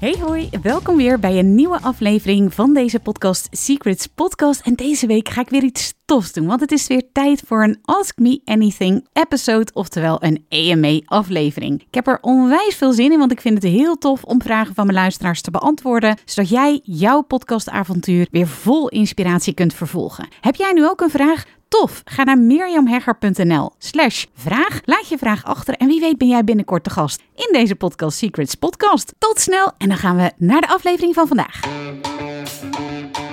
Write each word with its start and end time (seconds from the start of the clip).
Hey 0.00 0.16
hoi, 0.20 0.48
welkom 0.62 0.96
weer 0.96 1.18
bij 1.18 1.38
een 1.38 1.54
nieuwe 1.54 1.80
aflevering 1.80 2.54
van 2.54 2.74
deze 2.74 3.00
podcast 3.00 3.48
Secrets 3.50 4.06
Podcast. 4.06 4.60
En 4.60 4.74
deze 4.74 5.06
week 5.06 5.28
ga 5.28 5.40
ik 5.40 5.48
weer 5.48 5.62
iets 5.62 5.94
tofs 6.04 6.32
doen, 6.32 6.46
want 6.46 6.60
het 6.60 6.72
is 6.72 6.86
weer 6.86 7.02
tijd 7.12 7.42
voor 7.46 7.62
een 7.62 7.78
Ask 7.82 8.18
Me 8.18 8.40
Anything 8.44 9.06
episode, 9.12 9.70
oftewel 9.72 10.22
een 10.22 10.44
AMA 10.48 11.00
aflevering. 11.04 11.80
Ik 11.80 11.94
heb 11.94 12.06
er 12.06 12.18
onwijs 12.20 12.74
veel 12.74 12.92
zin 12.92 13.12
in, 13.12 13.18
want 13.18 13.32
ik 13.32 13.40
vind 13.40 13.62
het 13.62 13.72
heel 13.72 13.98
tof 13.98 14.24
om 14.24 14.42
vragen 14.42 14.74
van 14.74 14.86
mijn 14.86 14.98
luisteraars 14.98 15.40
te 15.40 15.50
beantwoorden, 15.50 16.18
zodat 16.24 16.50
jij 16.50 16.80
jouw 16.82 17.20
podcastavontuur 17.20 18.26
weer 18.30 18.46
vol 18.46 18.88
inspiratie 18.88 19.54
kunt 19.54 19.74
vervolgen. 19.74 20.28
Heb 20.40 20.54
jij 20.54 20.72
nu 20.72 20.88
ook 20.88 21.00
een 21.00 21.10
vraag? 21.10 21.44
Tof! 21.70 22.02
Ga 22.04 22.24
naar 22.24 22.38
mirjamhegger.nl 22.38 23.70
slash 23.78 24.24
vraag. 24.34 24.80
Laat 24.84 25.08
je 25.08 25.18
vraag 25.18 25.44
achter 25.44 25.74
en 25.74 25.86
wie 25.86 26.00
weet 26.00 26.18
ben 26.18 26.28
jij 26.28 26.44
binnenkort 26.44 26.84
de 26.84 26.90
gast 26.90 27.22
in 27.34 27.48
deze 27.52 27.74
Podcast 27.74 28.18
Secrets 28.18 28.54
podcast. 28.54 29.14
Tot 29.18 29.40
snel 29.40 29.72
en 29.78 29.88
dan 29.88 29.96
gaan 29.96 30.16
we 30.16 30.32
naar 30.36 30.60
de 30.60 30.68
aflevering 30.68 31.14
van 31.14 31.26
vandaag. 31.26 31.60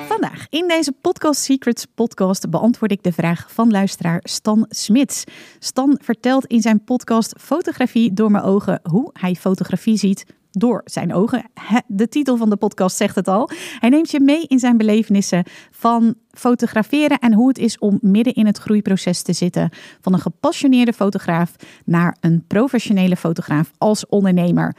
Vandaag 0.08 0.48
in 0.50 0.68
deze 0.68 0.92
Podcast 0.92 1.42
Secrets 1.42 1.86
podcast 1.96 2.50
beantwoord 2.50 2.92
ik 2.92 3.04
de 3.04 3.12
vraag 3.12 3.48
van 3.52 3.72
luisteraar 3.72 4.20
Stan 4.24 4.66
Smits. 4.70 5.24
Stan 5.60 6.00
vertelt 6.04 6.46
in 6.46 6.62
zijn 6.62 6.84
podcast 6.84 7.34
Fotografie 7.40 8.14
door 8.14 8.32
mijn 8.32 8.44
ogen 8.44 8.80
hoe 8.84 9.10
hij 9.14 9.36
fotografie 9.36 9.98
ziet 9.98 10.26
door 10.60 10.82
zijn 10.86 11.14
ogen. 11.14 11.52
De 11.88 12.08
titel 12.08 12.38
van 12.38 12.50
de 12.50 12.56
podcast 12.56 12.98
zegt 12.98 13.16
het 13.16 13.28
al. 13.28 13.50
Hij 13.80 13.90
neemt 13.90 14.12
je 14.12 14.20
mee 14.20 14.48
in 14.48 14.60
zijn 14.60 14.78
belevenissen 14.78 15.44
van 15.72 16.16
fotograferen 16.32 17.20
en 17.20 17.34
hoe 17.34 17.48
het 17.48 17.58
is 17.58 17.80
om 17.80 17.98
midden 18.02 18.34
in 18.34 18.46
het 18.46 18.58
groeiproces 18.58 19.22
te 19.22 19.34
zitten 19.34 19.70
van 20.02 20.14
een 20.14 20.20
gepassioneerde 20.20 20.94
fotograaf 20.94 21.56
naar 21.86 22.18
een 22.20 22.44
professionele 22.48 23.16
fotograaf 23.16 23.72
als 23.78 24.06
ondernemer. 24.08 24.76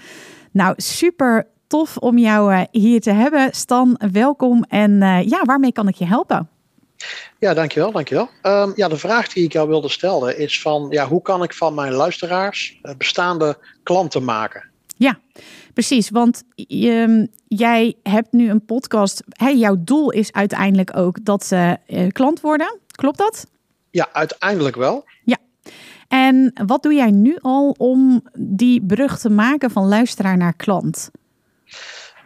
Nou, 0.53 0.75
super 0.77 1.47
tof 1.67 1.97
om 1.97 2.19
jou 2.19 2.53
eh, 2.53 2.63
hier 2.71 3.01
te 3.01 3.13
hebben. 3.13 3.49
Stan, 3.55 4.01
welkom. 4.13 4.65
En 4.69 4.91
uh, 4.91 5.23
ja, 5.23 5.43
waarmee 5.45 5.73
kan 5.73 5.89
ik 5.89 5.95
je 5.95 6.07
helpen? 6.07 6.49
Ja, 7.39 7.55
dankjewel, 7.55 7.93
dankjewel. 7.93 8.29
Um, 8.43 8.73
ja, 8.75 8.89
de 8.89 8.97
vraag 8.97 9.29
die 9.29 9.45
ik 9.45 9.53
jou 9.53 9.69
wilde 9.69 9.89
stellen 9.89 10.39
is 10.39 10.61
van, 10.61 10.87
ja, 10.91 11.07
hoe 11.07 11.23
kan 11.23 11.43
ik 11.43 11.55
van 11.55 11.75
mijn 11.75 11.93
luisteraars 11.93 12.79
uh, 12.83 12.95
bestaande 12.97 13.59
klanten 13.83 14.25
maken? 14.25 14.71
Ja, 14.99 15.19
precies. 15.75 16.11
Want 16.11 16.43
je, 16.55 17.29
jij 17.47 17.95
hebt 18.03 18.33
nu 18.33 18.51
een 18.51 18.65
podcast. 18.65 19.23
Hey, 19.29 19.57
jouw 19.57 19.77
doel 19.79 20.11
is 20.11 20.33
uiteindelijk 20.33 20.97
ook 20.97 21.25
dat 21.25 21.45
ze 21.45 21.77
uh, 21.89 22.09
klant 22.09 22.41
worden. 22.41 22.79
Klopt 22.87 23.19
dat? 23.19 23.47
Ja, 23.91 24.09
uiteindelijk 24.13 24.77
wel. 24.77 25.05
Ja. 25.23 25.37
En 26.09 26.53
wat 26.67 26.83
doe 26.83 26.95
jij 26.95 27.11
nu 27.11 27.37
al 27.41 27.75
om 27.79 28.23
die 28.39 28.83
brug 28.87 29.19
te 29.19 29.31
maken 29.31 29.71
van 29.71 29.89
luisteraar 29.89 30.37
naar 30.37 30.55
klant? 30.57 31.11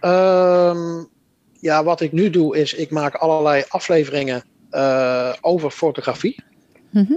Um, 0.01 1.09
ja, 1.61 1.85
wat 1.85 2.01
ik 2.01 2.13
nu 2.13 2.31
doe 2.31 2.57
is, 2.57 2.75
ik 2.75 2.91
maak 2.91 3.15
allerlei 3.15 3.65
afleveringen 3.69 4.45
uh, 4.71 5.33
over 5.41 5.71
fotografie. 5.71 6.45
Mm 6.91 7.05
-hmm. 7.07 7.17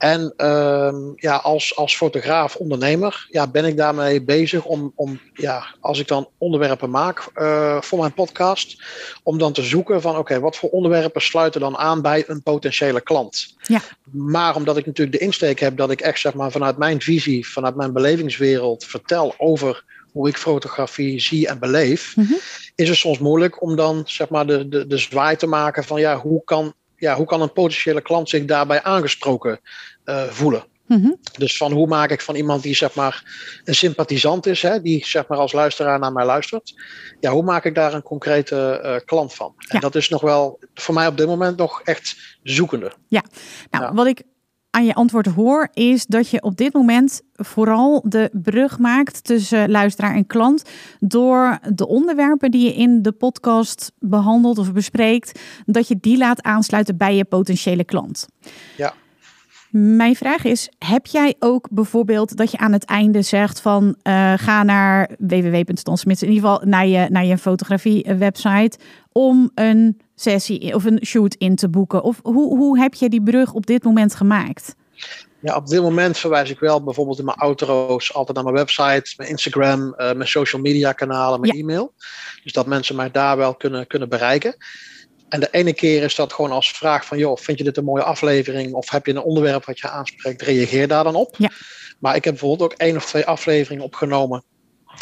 En 0.00 0.34
uh, 0.36 0.94
ja, 1.14 1.36
als, 1.36 1.76
als 1.76 1.96
fotograaf, 1.96 2.56
ondernemer, 2.56 3.26
ja, 3.30 3.46
ben 3.46 3.64
ik 3.64 3.76
daarmee 3.76 4.22
bezig 4.22 4.64
om, 4.64 4.92
om 4.94 5.20
ja, 5.34 5.74
als 5.80 5.98
ik 5.98 6.08
dan 6.08 6.28
onderwerpen 6.38 6.90
maak 6.90 7.30
uh, 7.36 7.80
voor 7.80 7.98
mijn 7.98 8.12
podcast, 8.12 8.82
om 9.22 9.38
dan 9.38 9.52
te 9.52 9.62
zoeken 9.62 10.00
van 10.00 10.10
oké, 10.10 10.20
okay, 10.20 10.40
wat 10.40 10.56
voor 10.56 10.70
onderwerpen 10.70 11.22
sluiten 11.22 11.60
dan 11.60 11.76
aan 11.76 12.02
bij 12.02 12.24
een 12.26 12.42
potentiële 12.42 13.00
klant. 13.00 13.56
Ja. 13.62 13.80
Maar 14.10 14.56
omdat 14.56 14.76
ik 14.76 14.86
natuurlijk 14.86 15.18
de 15.18 15.24
insteek 15.24 15.60
heb 15.60 15.76
dat 15.76 15.90
ik 15.90 16.00
echt 16.00 16.20
zeg 16.20 16.34
maar 16.34 16.50
vanuit 16.50 16.78
mijn 16.78 17.00
visie, 17.00 17.48
vanuit 17.48 17.74
mijn 17.74 17.92
belevingswereld 17.92 18.84
vertel 18.84 19.34
over 19.38 19.84
hoe 20.12 20.28
ik 20.28 20.36
fotografie 20.36 21.20
zie 21.20 21.48
en 21.48 21.58
beleef, 21.58 22.16
mm 22.16 22.24
-hmm. 22.24 22.38
is 22.74 22.88
het 22.88 22.98
soms 22.98 23.18
moeilijk 23.18 23.62
om 23.62 23.76
dan 23.76 24.02
zeg 24.06 24.28
maar 24.28 24.46
de, 24.46 24.68
de, 24.68 24.86
de 24.86 24.98
zwaai 24.98 25.36
te 25.36 25.46
maken 25.46 25.84
van 25.84 26.00
ja, 26.00 26.16
hoe 26.16 26.44
kan 26.44 26.74
ja, 27.00 27.14
hoe 27.14 27.26
kan 27.26 27.42
een 27.42 27.52
potentiële 27.52 28.02
klant 28.02 28.28
zich 28.28 28.44
daarbij 28.44 28.82
aangesproken 28.82 29.60
uh, 30.04 30.22
voelen? 30.22 30.64
Mm-hmm. 30.86 31.16
Dus 31.38 31.56
van 31.56 31.72
hoe 31.72 31.86
maak 31.86 32.10
ik 32.10 32.20
van 32.20 32.34
iemand 32.34 32.62
die 32.62 32.74
zeg 32.74 32.94
maar 32.94 33.24
een 33.64 33.74
sympathisant 33.74 34.46
is, 34.46 34.62
hè, 34.62 34.80
die 34.82 35.06
zeg 35.06 35.26
maar 35.26 35.38
als 35.38 35.52
luisteraar 35.52 35.98
naar 35.98 36.12
mij 36.12 36.24
luistert, 36.24 36.74
ja, 37.20 37.30
hoe 37.30 37.42
maak 37.42 37.64
ik 37.64 37.74
daar 37.74 37.94
een 37.94 38.02
concrete 38.02 38.80
uh, 38.84 39.06
klant 39.06 39.34
van? 39.34 39.54
Ja. 39.56 39.74
En 39.74 39.80
dat 39.80 39.94
is 39.94 40.08
nog 40.08 40.20
wel 40.20 40.58
voor 40.74 40.94
mij 40.94 41.06
op 41.06 41.16
dit 41.16 41.26
moment 41.26 41.56
nog 41.56 41.82
echt 41.82 42.38
zoekende. 42.42 42.92
Ja, 43.08 43.24
nou, 43.70 43.84
ja. 43.84 43.92
wat 43.92 44.06
ik 44.06 44.22
aan 44.70 44.84
je 44.84 44.94
antwoord 44.94 45.26
hoor, 45.26 45.68
is 45.72 46.06
dat 46.06 46.28
je 46.28 46.42
op 46.42 46.56
dit 46.56 46.72
moment 46.72 47.22
vooral 47.32 48.02
de 48.04 48.30
brug 48.32 48.78
maakt 48.78 49.24
tussen 49.24 49.70
luisteraar 49.70 50.14
en 50.14 50.26
klant 50.26 50.62
door 50.98 51.58
de 51.74 51.86
onderwerpen 51.86 52.50
die 52.50 52.64
je 52.64 52.74
in 52.74 53.02
de 53.02 53.12
podcast 53.12 53.92
behandelt 53.98 54.58
of 54.58 54.72
bespreekt, 54.72 55.40
dat 55.66 55.88
je 55.88 55.96
die 56.00 56.18
laat 56.18 56.42
aansluiten 56.42 56.96
bij 56.96 57.16
je 57.16 57.24
potentiële 57.24 57.84
klant. 57.84 58.26
Ja. 58.76 58.94
Mijn 59.70 60.16
vraag 60.16 60.44
is: 60.44 60.68
heb 60.78 61.06
jij 61.06 61.34
ook 61.38 61.68
bijvoorbeeld 61.70 62.36
dat 62.36 62.50
je 62.50 62.58
aan 62.58 62.72
het 62.72 62.84
einde 62.84 63.22
zegt 63.22 63.60
van 63.60 63.96
uh, 64.02 64.32
ga 64.36 64.62
naar 64.62 65.10
www.stansmits, 65.18 66.22
in 66.22 66.28
ieder 66.28 66.48
geval 66.48 66.66
naar 66.68 66.86
je, 66.86 67.06
naar 67.10 67.24
je 67.24 67.38
fotografie 67.38 68.14
website 68.18 68.78
om 69.12 69.50
een 69.54 70.00
sessie 70.14 70.74
of 70.74 70.84
een 70.84 71.00
shoot 71.04 71.34
in 71.34 71.56
te 71.56 71.68
boeken? 71.68 72.02
Of 72.02 72.20
hoe, 72.22 72.56
hoe 72.56 72.78
heb 72.78 72.94
je 72.94 73.08
die 73.08 73.22
brug 73.22 73.52
op 73.52 73.66
dit 73.66 73.84
moment 73.84 74.14
gemaakt? 74.14 74.74
Ja, 75.42 75.56
op 75.56 75.66
dit 75.66 75.82
moment 75.82 76.18
verwijs 76.18 76.50
ik 76.50 76.58
wel 76.58 76.82
bijvoorbeeld 76.82 77.18
in 77.18 77.24
mijn 77.24 77.36
outro's 77.36 78.14
altijd 78.14 78.36
naar 78.36 78.44
mijn 78.44 78.56
website, 78.56 79.14
mijn 79.16 79.30
Instagram, 79.30 79.80
uh, 79.80 79.94
mijn 79.96 80.28
social 80.28 80.62
media 80.62 80.92
kanalen, 80.92 81.40
mijn 81.40 81.56
ja. 81.56 81.60
e-mail. 81.60 81.92
Dus 82.42 82.52
dat 82.52 82.66
mensen 82.66 82.96
mij 82.96 83.10
daar 83.10 83.36
wel 83.36 83.54
kunnen, 83.54 83.86
kunnen 83.86 84.08
bereiken. 84.08 84.56
En 85.30 85.40
de 85.40 85.48
ene 85.50 85.74
keer 85.74 86.02
is 86.02 86.14
dat 86.14 86.32
gewoon 86.32 86.50
als 86.50 86.70
vraag 86.70 87.06
van, 87.06 87.18
joh, 87.18 87.36
vind 87.36 87.58
je 87.58 87.64
dit 87.64 87.76
een 87.76 87.84
mooie 87.84 88.02
aflevering? 88.02 88.72
Of 88.72 88.90
heb 88.90 89.06
je 89.06 89.12
een 89.12 89.22
onderwerp 89.22 89.64
wat 89.64 89.78
je 89.78 89.88
aanspreekt? 89.88 90.42
Reageer 90.42 90.88
daar 90.88 91.04
dan 91.04 91.14
op. 91.14 91.34
Ja. 91.38 91.50
Maar 91.98 92.16
ik 92.16 92.24
heb 92.24 92.32
bijvoorbeeld 92.32 92.72
ook 92.72 92.78
één 92.78 92.96
of 92.96 93.06
twee 93.06 93.26
afleveringen 93.26 93.84
opgenomen 93.84 94.44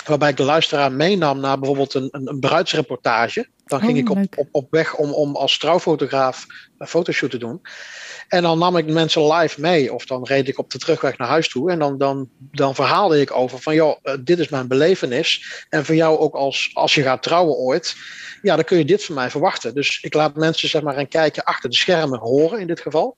waarbij 0.07 0.31
ik 0.31 0.37
de 0.37 0.43
luisteraar 0.43 0.93
meenam 0.93 1.41
naar 1.41 1.59
bijvoorbeeld 1.59 1.95
een, 1.95 2.09
een, 2.11 2.29
een 2.29 2.41
bruidsreportage. 2.41 3.49
Dan 3.65 3.81
ging 3.81 3.93
Oh, 3.93 3.99
ik 3.99 4.11
op, 4.11 4.39
op, 4.39 4.49
op 4.51 4.71
weg 4.71 4.97
om, 4.97 5.13
om 5.13 5.37
als 5.37 5.59
trouwfotograaf 5.59 6.47
een 6.79 6.87
fotoshoot 6.87 7.31
te 7.31 7.39
doen. 7.39 7.61
En 8.29 8.43
dan 8.43 8.59
nam 8.59 8.77
ik 8.77 8.87
mensen 8.87 9.33
live 9.33 9.61
mee. 9.61 9.95
Of 9.95 10.07
dan 10.07 10.25
reed 10.25 10.49
ik 10.49 10.59
op 10.59 10.71
de 10.71 10.79
terugweg 10.79 11.19
naar 11.19 11.29
huis 11.29 11.49
toe. 11.49 11.71
En 11.71 11.79
dan, 11.79 11.99
dan, 11.99 12.29
dan 12.39 12.75
verhaalde 12.75 13.21
ik 13.21 13.33
over 13.37 13.59
van, 13.59 13.75
joh, 13.75 13.97
eh, 14.03 14.15
dit 14.21 14.39
is 14.39 14.49
mijn 14.49 14.69
belevenis. 14.69 15.65
En 15.69 15.85
voor 15.85 15.95
jou 15.95 16.19
ook 16.19 16.35
als, 16.35 16.71
als 16.73 16.95
je 16.95 17.03
gaat 17.03 17.23
trouwen 17.23 17.57
ooit. 17.57 17.97
Ja, 18.43 18.55
dan 18.57 18.65
kun 18.65 18.79
je 18.79 18.85
dit 18.85 19.05
van 19.05 19.15
mij 19.15 19.31
verwachten. 19.31 19.75
Dus 19.75 19.99
ik 20.03 20.15
laat 20.15 20.35
mensen 20.37 20.69
zeg 20.69 20.83
maar 20.83 20.97
een 20.99 21.09
kijkje 21.09 21.45
achter 21.45 21.71
de 21.71 21.77
schermen 21.77 22.19
horen 22.19 22.61
in 22.61 22.67
dit 22.67 22.81
geval. 22.81 23.17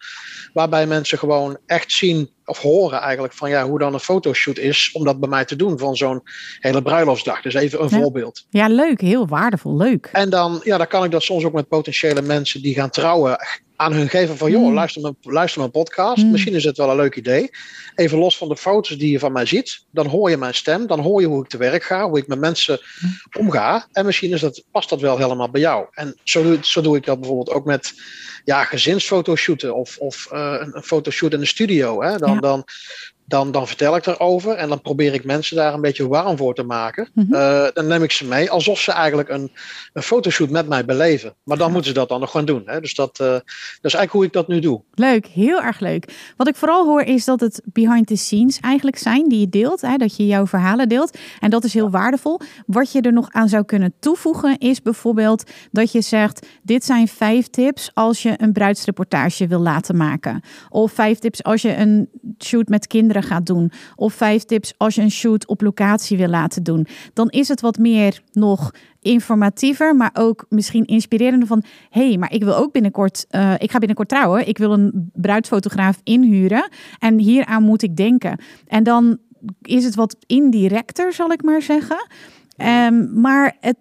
Waarbij 0.52 0.86
mensen 0.86 1.18
gewoon 1.18 1.58
echt 1.66 1.92
zien 1.92 2.30
of 2.44 2.58
horen 2.58 3.00
eigenlijk 3.00 3.32
van 3.34 3.50
ja, 3.50 3.66
hoe 3.68 3.78
dan 3.78 3.94
een 3.94 4.00
fotoshoot 4.00 4.58
is. 4.58 4.90
Om 4.92 5.04
dat 5.04 5.20
bij 5.20 5.28
mij 5.28 5.44
te 5.44 5.56
doen 5.56 5.78
van 5.78 5.96
zo'n 5.96 6.22
hele 6.60 6.82
bruiloftsdag. 6.82 7.42
Dus 7.42 7.54
even 7.54 7.82
een 7.82 7.88
Ja. 7.90 8.00
voorbeeld. 8.00 8.46
Ja, 8.50 8.68
leuk. 8.68 9.00
Heel 9.00 9.26
waardevol. 9.26 9.76
Leuk. 9.76 10.08
En 10.12 10.30
dan, 10.30 10.60
ja, 10.64 10.76
dan 10.78 10.86
kan 10.86 11.04
ik 11.04 11.10
dat 11.10 11.22
soms 11.22 11.44
ook 11.44 11.52
met 11.52 11.68
potentiële 11.68 12.22
mensen 12.22 12.62
die 12.62 12.74
gaan 12.74 12.90
trouwen 12.90 13.38
aan 13.80 13.92
hun 13.92 14.08
geven 14.08 14.36
van, 14.36 14.50
joh, 14.50 14.66
Mm. 14.66 14.74
luister, 14.74 15.02
mijn, 15.02 15.16
luister 15.20 15.60
mijn 15.60 15.72
podcast. 15.72 16.22
Mm. 16.22 16.30
Misschien 16.30 16.54
is 16.54 16.64
het 16.64 16.76
wel 16.76 16.90
een 16.90 16.96
leuk 16.96 17.16
idee. 17.16 17.50
Even 17.94 18.18
los 18.18 18.36
van 18.36 18.48
de 18.48 18.56
foto's 18.56 18.96
die 18.98 19.10
je 19.10 19.18
van 19.18 19.32
mij 19.32 19.46
ziet. 19.46 19.84
Dan 19.90 20.06
hoor 20.06 20.30
je 20.30 20.36
mijn 20.36 20.54
stem. 20.54 20.86
Dan 20.86 21.00
hoor 21.00 21.20
je 21.20 21.26
hoe 21.26 21.42
ik 21.42 21.48
te 21.48 21.56
werk 21.56 21.82
ga. 21.82 22.08
Hoe 22.08 22.18
ik 22.18 22.26
met 22.26 22.38
mensen 22.38 22.80
omga. 23.38 23.86
En 23.92 24.06
misschien 24.06 24.32
is 24.32 24.40
dat, 24.40 24.64
past 24.70 24.88
dat 24.88 25.00
wel 25.00 25.18
helemaal 25.18 25.50
bij 25.50 25.60
jou. 25.60 25.86
En 25.90 26.16
zo, 26.24 26.42
doe- 26.42 26.58
zo 26.62 26.80
doe 26.80 26.96
ik 26.96 27.04
dat 27.04 27.18
bijvoorbeeld 27.20 27.50
ook 27.56 27.64
met 27.64 27.92
ja, 28.44 28.64
gezinsfotoshooten. 28.64 29.74
Of, 29.74 29.98
of 29.98 30.26
eh, 30.32 30.56
een, 30.60 30.76
een 30.76 30.82
fotoshoot 30.82 31.32
in 31.32 31.40
de 31.40 31.46
studio. 31.46 32.02
Hè. 32.02 32.16
Dan, 32.18 32.34
Ja. 32.34 32.40
dan 32.40 32.64
dan, 33.30 33.50
dan 33.50 33.66
vertel 33.66 33.96
ik 33.96 34.06
erover 34.06 34.54
en 34.54 34.68
dan 34.68 34.80
probeer 34.80 35.14
ik 35.14 35.24
mensen 35.24 35.56
daar 35.56 35.74
een 35.74 35.80
beetje 35.80 36.08
warm 36.08 36.36
voor 36.36 36.54
te 36.54 36.62
maken. 36.62 37.08
Mm 37.14 37.28
dan 37.74 37.86
neem 37.86 38.02
ik 38.02 38.12
ze 38.12 38.26
mee 38.26 38.50
alsof 38.50 38.80
ze 38.80 38.92
eigenlijk 38.92 39.28
een, 39.28 39.50
een 39.92 40.02
fotoshoot 40.02 40.50
met 40.50 40.68
mij 40.68 40.84
beleven. 40.84 41.34
Maar 41.42 41.56
dan 41.56 41.72
moeten 41.72 41.88
ze 41.88 41.98
dat 41.98 42.08
dan 42.08 42.20
nog 42.20 42.30
gewoon 42.30 42.46
doen. 42.46 42.62
Hè? 42.64 42.80
Dus 42.80 42.94
dat, 42.94 43.18
uh, 43.20 43.26
dat 43.26 43.42
is 43.82 43.94
eigenlijk 43.94 44.12
hoe 44.12 44.24
ik 44.24 44.32
dat 44.32 44.48
nu 44.48 44.60
doe. 44.60 44.82
Leuk, 44.94 45.26
heel 45.26 45.62
erg 45.62 45.80
leuk. 45.80 46.32
Wat 46.36 46.48
ik 46.48 46.56
vooral 46.56 46.84
hoor 46.84 47.02
is 47.02 47.24
dat 47.24 47.40
het 47.40 47.62
behind 47.64 48.06
the 48.06 48.16
scenes 48.16 48.60
eigenlijk 48.60 48.98
zijn 48.98 49.28
die 49.28 49.40
je 49.40 49.48
deelt. 49.48 49.80
Hè? 49.80 49.96
Dat 49.96 50.16
je 50.16 50.26
jouw 50.26 50.46
verhalen 50.46 50.88
deelt. 50.88 51.18
En 51.40 51.50
dat 51.50 51.64
is 51.64 51.74
heel 51.74 51.90
waardevol. 51.90 52.40
Wat 52.66 52.92
je 52.92 53.00
er 53.00 53.12
nog 53.12 53.28
aan 53.30 53.48
zou 53.48 53.64
kunnen 53.64 53.92
toevoegen 54.00 54.58
is 54.58 54.82
bijvoorbeeld 54.82 55.50
dat 55.70 55.92
je 55.92 56.00
zegt: 56.00 56.46
dit 56.62 56.84
zijn 56.84 57.08
vijf 57.08 57.46
tips 57.46 57.90
als 57.94 58.22
je 58.22 58.34
een 58.36 58.52
bruidsreportage 58.52 59.46
wil 59.46 59.60
laten 59.60 59.96
maken. 59.96 60.42
Of 60.68 60.92
vijf 60.92 61.18
tips 61.18 61.42
als 61.42 61.62
je 61.62 61.76
een 61.76 62.08
shoot 62.38 62.68
met 62.68 62.86
kinderen 62.86 63.19
gaat 63.22 63.46
doen. 63.46 63.72
Of 63.94 64.14
vijf 64.14 64.44
tips 64.44 64.74
als 64.76 64.94
je 64.94 65.02
een 65.02 65.10
shoot 65.10 65.46
op 65.46 65.60
locatie 65.60 66.16
wil 66.16 66.28
laten 66.28 66.62
doen. 66.62 66.86
Dan 67.12 67.28
is 67.28 67.48
het 67.48 67.60
wat 67.60 67.78
meer 67.78 68.22
nog 68.32 68.70
informatiever, 69.00 69.96
maar 69.96 70.10
ook 70.12 70.46
misschien 70.48 70.84
inspirerender 70.84 71.48
van... 71.48 71.64
hé, 71.90 72.08
hey, 72.08 72.18
maar 72.18 72.32
ik 72.32 72.44
wil 72.44 72.56
ook 72.56 72.72
binnenkort... 72.72 73.26
Uh, 73.30 73.54
ik 73.58 73.70
ga 73.70 73.78
binnenkort 73.78 74.08
trouwen. 74.08 74.48
Ik 74.48 74.58
wil 74.58 74.72
een 74.72 75.10
bruidsfotograaf 75.14 76.00
inhuren. 76.04 76.68
En 76.98 77.18
hieraan 77.18 77.62
moet 77.62 77.82
ik 77.82 77.96
denken. 77.96 78.38
En 78.66 78.82
dan 78.82 79.18
is 79.62 79.84
het 79.84 79.94
wat 79.94 80.16
indirecter, 80.26 81.12
zal 81.12 81.32
ik 81.32 81.42
maar 81.42 81.62
zeggen. 81.62 82.08
Um, 82.56 83.20
maar 83.20 83.56
het 83.60 83.76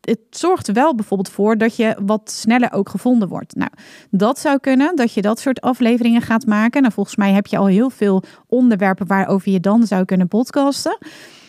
het 0.00 0.18
zorgt 0.30 0.72
wel 0.72 0.94
bijvoorbeeld 0.94 1.30
voor 1.30 1.58
dat 1.58 1.76
je 1.76 1.96
wat 2.04 2.30
sneller 2.30 2.72
ook 2.72 2.88
gevonden 2.88 3.28
wordt. 3.28 3.54
Nou, 3.54 3.70
dat 4.10 4.38
zou 4.38 4.58
kunnen, 4.58 4.96
dat 4.96 5.12
je 5.12 5.22
dat 5.22 5.40
soort 5.40 5.60
afleveringen 5.60 6.22
gaat 6.22 6.46
maken. 6.46 6.82
Nou, 6.82 6.94
volgens 6.94 7.16
mij 7.16 7.32
heb 7.32 7.46
je 7.46 7.56
al 7.56 7.66
heel 7.66 7.90
veel 7.90 8.22
onderwerpen 8.46 9.06
waarover 9.06 9.52
je 9.52 9.60
dan 9.60 9.86
zou 9.86 10.04
kunnen 10.04 10.28
podcasten. 10.28 10.98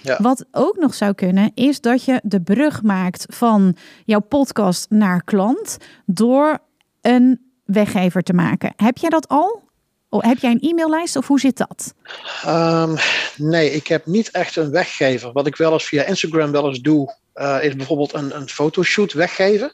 Ja. 0.01 0.17
Wat 0.21 0.45
ook 0.51 0.77
nog 0.77 0.93
zou 0.93 1.13
kunnen, 1.13 1.51
is 1.53 1.81
dat 1.81 2.05
je 2.05 2.19
de 2.23 2.41
brug 2.41 2.81
maakt 2.81 3.25
van 3.29 3.75
jouw 4.05 4.19
podcast 4.19 4.89
naar 4.89 5.23
klant 5.23 5.77
door 6.05 6.59
een 7.01 7.39
weggever 7.65 8.21
te 8.21 8.33
maken. 8.33 8.73
Heb 8.75 8.97
jij 8.97 9.09
dat 9.09 9.27
al? 9.27 9.69
Oh, 10.09 10.23
heb 10.23 10.37
jij 10.37 10.51
een 10.51 10.69
e-maillijst 10.69 11.15
of 11.15 11.27
hoe 11.27 11.39
zit 11.39 11.57
dat? 11.57 11.93
Um, 12.47 12.95
nee, 13.37 13.71
ik 13.71 13.87
heb 13.87 14.05
niet 14.05 14.31
echt 14.31 14.55
een 14.55 14.71
weggever. 14.71 15.31
Wat 15.31 15.47
ik 15.47 15.55
wel 15.55 15.73
eens 15.73 15.85
via 15.85 16.03
Instagram 16.03 16.51
wel 16.51 16.67
eens 16.67 16.79
doe, 16.79 17.15
is 17.61 17.75
bijvoorbeeld 17.75 18.13
een, 18.13 18.35
een 18.35 18.49
fotoshoot 18.49 19.13
weggeven. 19.13 19.73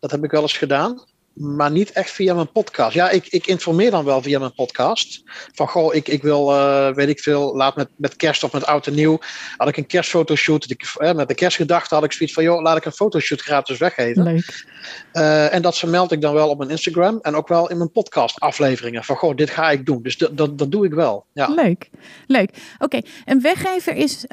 Dat 0.00 0.10
heb 0.10 0.24
ik 0.24 0.30
wel 0.30 0.42
eens 0.42 0.56
gedaan 0.56 1.04
maar 1.36 1.70
niet 1.70 1.92
echt 1.92 2.10
via 2.10 2.34
mijn 2.34 2.52
podcast. 2.52 2.94
Ja, 2.94 3.10
ik, 3.10 3.26
ik 3.26 3.46
informeer 3.46 3.90
dan 3.90 4.04
wel 4.04 4.22
via 4.22 4.38
mijn 4.38 4.54
podcast. 4.54 5.22
Van 5.52 5.68
goh, 5.68 5.94
ik, 5.94 6.08
ik 6.08 6.22
wil, 6.22 6.50
uh, 6.50 6.94
weet 6.94 7.08
ik 7.08 7.20
veel, 7.20 7.56
laat 7.56 7.76
met, 7.76 7.88
met 7.96 8.16
kerst 8.16 8.44
of 8.44 8.52
met 8.52 8.66
oud 8.66 8.86
en 8.86 8.94
nieuw. 8.94 9.18
Had 9.56 9.68
ik 9.68 9.76
een 9.76 9.86
kerstfotoshoot. 9.86 10.70
Ik, 10.70 10.94
uh, 10.98 11.12
met 11.12 11.28
de 11.28 11.34
kerstgedachte 11.34 11.94
had 11.94 12.04
ik 12.04 12.12
zoiets 12.12 12.34
van, 12.34 12.44
joh, 12.44 12.62
laat 12.62 12.76
ik 12.76 12.84
een 12.84 12.92
fotoshoot 12.92 13.40
gratis 13.40 13.78
weggeven. 13.78 14.22
Leuk. 14.22 14.66
Uh, 15.12 15.54
en 15.54 15.62
dat 15.62 15.78
vermeld 15.78 16.12
ik 16.12 16.20
dan 16.20 16.34
wel 16.34 16.48
op 16.48 16.58
mijn 16.58 16.70
Instagram 16.70 17.18
en 17.22 17.34
ook 17.34 17.48
wel 17.48 17.70
in 17.70 17.76
mijn 17.76 17.92
podcast 17.92 18.40
afleveringen. 18.40 19.04
Van 19.04 19.16
goh, 19.16 19.36
dit 19.36 19.50
ga 19.50 19.70
ik 19.70 19.86
doen. 19.86 20.02
Dus 20.02 20.18
dat, 20.18 20.36
dat, 20.36 20.58
dat 20.58 20.70
doe 20.70 20.84
ik 20.84 20.94
wel. 20.94 21.24
Ja. 21.32 21.48
Leuk, 21.48 21.90
leuk. 22.26 22.50
Oké, 22.78 23.00
een 23.24 23.40
weggever 23.40 23.94
is, 23.94 24.24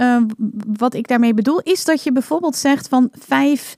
wat 0.77 0.93
ik 0.93 1.07
daarmee 1.07 1.33
bedoel, 1.33 1.59
is 1.59 1.85
dat 1.85 2.03
je 2.03 2.11
bijvoorbeeld 2.11 2.55
zegt 2.55 2.87
van 2.87 3.11
vijf... 3.19 3.73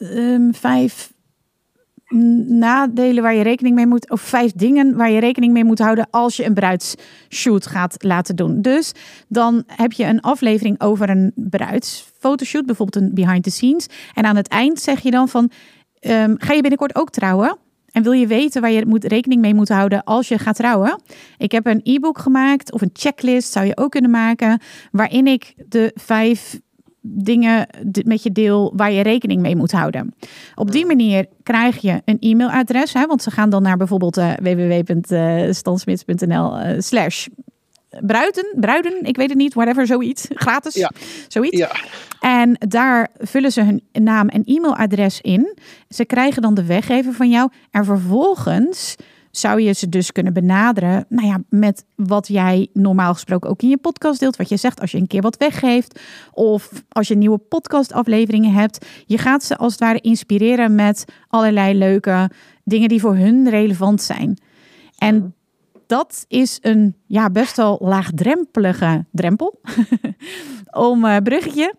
Um, 0.00 0.54
vijf 0.54 1.12
nadelen 2.08 3.22
waar 3.22 3.34
je 3.34 3.42
rekening 3.42 3.74
mee 3.74 3.86
moet, 3.86 4.10
of 4.10 4.20
vijf 4.20 4.52
dingen 4.52 4.96
waar 4.96 5.10
je 5.10 5.20
rekening 5.20 5.52
mee 5.52 5.64
moet 5.64 5.78
houden 5.78 6.06
als 6.10 6.36
je 6.36 6.44
een 6.44 6.54
bruidsshoot 6.54 7.66
gaat 7.66 8.02
laten 8.02 8.36
doen. 8.36 8.62
Dus 8.62 8.92
dan 9.28 9.62
heb 9.66 9.92
je 9.92 10.04
een 10.04 10.20
aflevering 10.20 10.80
over 10.80 11.10
een 11.10 11.32
bruidsfotoshoot, 11.34 12.66
bijvoorbeeld 12.66 13.04
een 13.04 13.14
behind 13.14 13.42
the 13.42 13.50
scenes. 13.50 13.86
En 14.14 14.24
aan 14.24 14.36
het 14.36 14.48
eind 14.48 14.80
zeg 14.80 15.00
je 15.00 15.10
dan 15.10 15.28
van, 15.28 15.50
um, 16.00 16.34
ga 16.38 16.52
je 16.52 16.60
binnenkort 16.60 16.94
ook 16.94 17.10
trouwen? 17.10 17.58
En 17.92 18.02
wil 18.02 18.12
je 18.12 18.26
weten 18.26 18.60
waar 18.60 18.70
je 18.70 18.86
moet, 18.86 19.04
rekening 19.04 19.40
mee 19.40 19.54
moet 19.54 19.68
houden 19.68 20.04
als 20.04 20.28
je 20.28 20.38
gaat 20.38 20.56
trouwen? 20.56 21.00
Ik 21.38 21.52
heb 21.52 21.66
een 21.66 21.80
e-book 21.82 22.18
gemaakt 22.18 22.72
of 22.72 22.82
een 22.82 22.90
checklist 22.92 23.52
zou 23.52 23.66
je 23.66 23.76
ook 23.76 23.90
kunnen 23.90 24.10
maken, 24.10 24.60
waarin 24.90 25.26
ik 25.26 25.54
de 25.68 25.92
vijf 25.94 26.60
dingen 27.00 27.66
met 28.04 28.22
je 28.22 28.32
deel 28.32 28.72
waar 28.76 28.92
je 28.92 29.02
rekening 29.02 29.40
mee 29.40 29.56
moet 29.56 29.72
houden. 29.72 30.14
Op 30.54 30.70
die 30.70 30.86
manier 30.86 31.26
krijg 31.42 31.76
je 31.76 32.02
een 32.04 32.16
e-mailadres, 32.20 32.92
hè, 32.92 33.06
want 33.06 33.22
ze 33.22 33.30
gaan 33.30 33.50
dan 33.50 33.62
naar 33.62 33.76
bijvoorbeeld 33.76 34.18
uh, 34.18 34.32
www.stansmits.nl 34.42 36.60
uh, 36.60 36.74
slash 36.78 37.26
bruiden, 38.00 38.54
bruiden, 38.60 39.02
ik 39.02 39.16
weet 39.16 39.28
het 39.28 39.38
niet, 39.38 39.54
whatever, 39.54 39.86
zoiets, 39.86 40.26
gratis, 40.46 40.74
ja. 40.74 40.90
zoiets. 41.28 41.58
Ja. 41.58 41.70
En 42.20 42.56
daar 42.68 43.08
vullen 43.18 43.52
ze 43.52 43.62
hun 43.62 43.82
naam 43.92 44.28
en 44.28 44.42
e-mailadres 44.44 45.20
in. 45.20 45.58
Ze 45.88 46.04
krijgen 46.04 46.42
dan 46.42 46.54
de 46.54 46.64
weggever 46.64 47.12
van 47.12 47.30
jou 47.30 47.50
en 47.70 47.84
vervolgens 47.84 48.96
zou 49.30 49.60
je 49.60 49.72
ze 49.72 49.88
dus 49.88 50.12
kunnen 50.12 50.32
benaderen 50.32 51.06
nou 51.08 51.26
ja, 51.26 51.42
met 51.48 51.84
wat 51.94 52.28
jij 52.28 52.68
normaal 52.72 53.12
gesproken 53.12 53.50
ook 53.50 53.62
in 53.62 53.68
je 53.68 53.76
podcast 53.76 54.20
deelt. 54.20 54.36
Wat 54.36 54.48
je 54.48 54.56
zegt 54.56 54.80
als 54.80 54.90
je 54.90 54.98
een 54.98 55.06
keer 55.06 55.20
wat 55.20 55.36
weggeeft. 55.36 56.00
Of 56.32 56.84
als 56.88 57.08
je 57.08 57.16
nieuwe 57.16 57.38
podcastafleveringen 57.38 58.52
hebt. 58.52 58.86
Je 59.06 59.18
gaat 59.18 59.44
ze 59.44 59.56
als 59.56 59.72
het 59.72 59.80
ware 59.80 60.00
inspireren 60.00 60.74
met 60.74 61.04
allerlei 61.28 61.78
leuke 61.78 62.30
dingen 62.64 62.88
die 62.88 63.00
voor 63.00 63.16
hun 63.16 63.48
relevant 63.50 64.02
zijn. 64.02 64.38
En 64.98 65.34
dat 65.86 66.24
is 66.28 66.58
een 66.60 66.96
ja, 67.06 67.30
best 67.30 67.56
wel 67.56 67.78
laagdrempelige 67.80 69.04
drempel. 69.10 69.60
om 70.70 71.04
uh, 71.04 71.16
bruggetje 71.16 71.74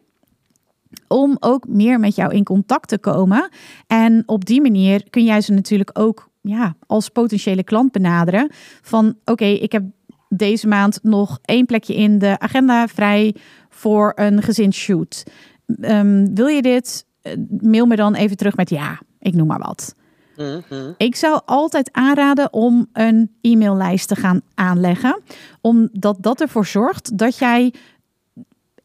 om 1.07 1.38
ook 1.40 1.68
meer 1.68 2.00
met 2.00 2.16
jou 2.16 2.34
in 2.34 2.44
contact 2.44 2.88
te 2.88 2.98
komen. 2.98 3.50
En 3.88 4.24
op 4.25 4.45
die 4.45 4.62
manier 4.62 5.10
kun 5.10 5.24
jij 5.24 5.42
ze 5.42 5.54
natuurlijk 5.54 6.00
ook 6.00 6.29
ja, 6.42 6.76
als 6.88 7.10
potentiële 7.10 7.64
klant 7.64 7.92
benaderen. 7.92 8.52
Van 8.82 9.16
oké, 9.26 9.46
ik 9.46 9.72
heb 9.72 9.84
deze 10.30 10.68
maand 10.68 11.00
nog 11.04 11.40
één 11.46 11.66
plekje 11.66 11.96
in 11.96 12.20
de 12.20 12.40
agenda 12.40 12.88
vrij 12.88 13.36
voor 13.70 14.12
een 14.16 14.42
gezinsshoot. 14.42 15.24
Um, 15.82 16.36
wil 16.36 16.48
je 16.48 16.62
dit? 16.62 17.06
Eh, 17.22 17.34
mail 17.62 17.86
me 17.86 17.96
dan 17.96 18.16
even 18.16 18.38
terug 18.38 18.56
met 18.56 18.70
ja, 18.70 19.00
ik 19.20 19.34
noem 19.34 19.48
maar 19.48 19.60
wat. 19.60 19.96
Mhm. 20.40 20.92
Ik 20.98 21.16
zou 21.16 21.42
altijd 21.46 21.90
aanraden 21.92 22.54
om 22.54 22.88
een 22.94 23.32
e-maillijst 23.42 24.08
te 24.08 24.16
gaan 24.16 24.42
aanleggen, 24.54 25.22
omdat 25.62 26.18
dat 26.20 26.42
ervoor 26.42 26.66
zorgt 26.66 27.18
dat 27.18 27.38
jij 27.38 27.74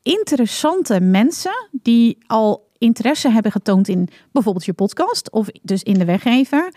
interessante 0.03 1.01
mensen 1.01 1.69
die 1.71 2.19
al 2.27 2.71
interesse 2.79 3.29
hebben 3.29 3.53
getoond 3.53 3.89
in 3.89 4.09
bijvoorbeeld 4.33 4.65
je 4.65 4.73
podcast 4.73 5.31
of 5.31 5.49
dus 5.63 5.83
in 5.83 5.99
de 5.99 6.05
weggever, 6.05 6.73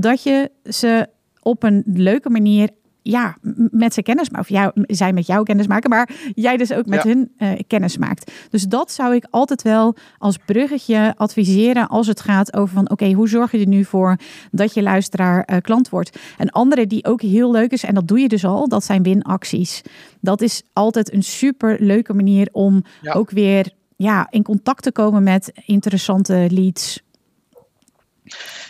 dat 0.00 0.22
je 0.22 0.50
ze 0.64 1.08
op 1.42 1.62
een 1.62 1.82
leuke 1.86 2.30
manier 2.30 2.68
ja, 3.02 3.36
met 3.70 3.94
ze 3.94 4.02
kennis 4.02 4.30
maakt. 4.30 4.44
Of 4.44 4.56
jou, 4.56 4.72
zij 4.74 5.12
met 5.12 5.26
jou 5.26 5.42
kennis 5.42 5.66
maken, 5.66 5.90
maar 5.90 6.10
jij 6.34 6.56
dus 6.56 6.72
ook 6.72 6.86
met 6.86 7.02
hun 7.02 7.32
uh, 7.38 7.50
kennis 7.66 7.96
maakt. 7.96 8.32
Dus 8.50 8.62
dat 8.62 8.92
zou 8.92 9.14
ik 9.14 9.26
altijd 9.30 9.62
wel 9.62 9.96
als 10.18 10.36
bruggetje 10.36 11.14
adviseren 11.16 11.88
als 11.88 12.06
het 12.06 12.20
gaat 12.20 12.56
over 12.56 12.74
van 12.74 12.90
oké, 12.90 13.12
hoe 13.12 13.28
zorg 13.28 13.52
je 13.52 13.58
er 13.58 13.66
nu 13.66 13.84
voor 13.84 14.16
dat 14.50 14.74
je 14.74 14.82
luisteraar 14.82 15.48
uh, 15.50 15.56
klant 15.60 15.88
wordt? 15.88 16.18
Een 16.38 16.50
andere 16.50 16.86
die 16.86 17.04
ook 17.04 17.22
heel 17.22 17.50
leuk 17.50 17.70
is, 17.70 17.84
en 17.84 17.94
dat 17.94 18.08
doe 18.08 18.20
je 18.20 18.28
dus 18.28 18.44
al, 18.44 18.68
dat 18.68 18.84
zijn 18.84 19.02
winacties. 19.02 19.82
Dat 20.20 20.40
is 20.40 20.62
altijd 20.72 21.12
een 21.12 21.22
super 21.22 21.76
leuke 21.80 22.14
manier 22.14 22.48
om 22.52 22.82
ook 23.12 23.30
weer 23.30 23.72
ja, 23.96 24.26
in 24.30 24.42
contact 24.42 24.82
te 24.82 24.92
komen 24.92 25.22
met 25.22 25.52
interessante 25.66 26.46
leads. 26.50 27.02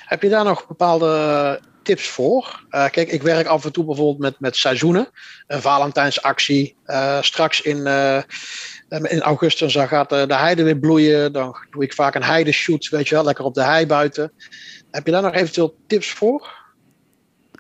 Heb 0.05 0.23
je 0.23 0.29
daar 0.29 0.45
nog 0.45 0.67
bepaalde 0.67 1.61
tips 1.83 2.09
voor? 2.09 2.65
Uh, 2.71 2.89
kijk, 2.89 3.13
ik 3.13 3.23
werk 3.23 3.47
af 3.47 3.65
en 3.65 3.73
toe 3.73 3.85
bijvoorbeeld 3.85 4.19
met, 4.19 4.41
met 4.41 4.57
seizoenen. 4.57 5.09
Een 5.47 5.61
Valentijnsactie. 5.61 6.77
Uh, 6.87 7.23
straks 7.23 7.61
in, 7.61 7.77
uh, 7.77 8.23
in 8.89 9.21
augustus 9.21 9.73
dan 9.73 9.89
gaat 9.89 10.09
de, 10.09 10.27
de 10.27 10.37
heide 10.37 10.63
weer 10.63 10.79
bloeien. 10.79 11.33
Dan 11.33 11.57
doe 11.71 11.83
ik 11.83 11.93
vaak 11.93 12.15
een 12.15 12.23
heideshoot, 12.23 12.89
weet 12.89 13.09
je 13.09 13.15
wel, 13.15 13.25
lekker 13.25 13.45
op 13.45 13.55
de 13.55 13.63
hei 13.63 13.87
buiten. 13.87 14.33
Heb 14.91 15.07
je 15.07 15.13
daar 15.13 15.23
nog 15.23 15.35
eventueel 15.35 15.77
tips 15.87 16.11
voor? 16.11 16.57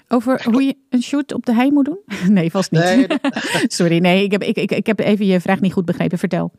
Over 0.08 0.44
hoe 0.44 0.62
je 0.62 0.76
een 0.90 1.02
shoot 1.02 1.32
op 1.32 1.46
de 1.46 1.54
hei 1.54 1.72
moet 1.72 1.84
doen? 1.84 1.98
Nee, 2.38 2.50
vast 2.50 2.70
niet. 2.70 2.82
Nee, 2.82 3.06
Sorry, 3.78 3.98
nee, 3.98 4.24
ik 4.24 4.32
heb, 4.32 4.42
ik, 4.42 4.56
ik, 4.56 4.70
ik 4.70 4.86
heb 4.86 5.00
even 5.00 5.26
je 5.26 5.40
vraag 5.40 5.60
niet 5.60 5.72
goed 5.72 5.84
begrepen. 5.84 6.18
Vertel. 6.18 6.52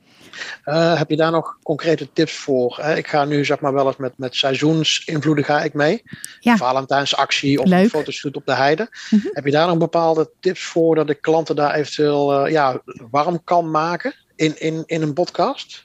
Uh, 0.66 0.98
heb 0.98 1.10
je 1.10 1.16
daar 1.16 1.32
nog 1.32 1.58
concrete 1.64 2.14
tips 2.14 2.34
voor? 2.34 2.80
ik 2.96 3.08
ga 3.08 3.26
nu 3.26 3.46
zeg 3.46 3.60
maar 3.60 3.74
wel 3.74 3.88
eens 3.88 3.98
met, 3.98 4.14
met 4.18 4.36
seizoensinvloeden 4.36 5.46
ga 5.46 5.62
ik 5.62 5.74
mee. 5.74 6.04
Ja. 6.40 6.58
Valentijnsactie 6.58 7.62
of 7.62 7.72
een 7.72 7.90
fotoshoot 7.90 8.36
op 8.36 8.46
de 8.46 8.54
heide. 8.54 8.90
Mhm. 9.10 9.28
Heb 9.32 9.46
je 9.46 9.52
daar 9.52 9.68
nog 9.68 9.78
bepaalde 9.78 10.30
tips 10.40 10.64
voor 10.64 10.96
dat 10.96 11.08
de 11.08 11.16
klanten 11.16 11.56
daar 11.56 11.74
eventueel 11.74 12.46
uh, 12.46 12.52
ja, 12.52 12.82
warm 13.12 13.44
kan 13.44 13.72
maken 13.72 14.14
in, 14.36 14.60
in, 14.60 14.84
in 14.86 15.02
een 15.02 15.14
podcast? 15.14 15.84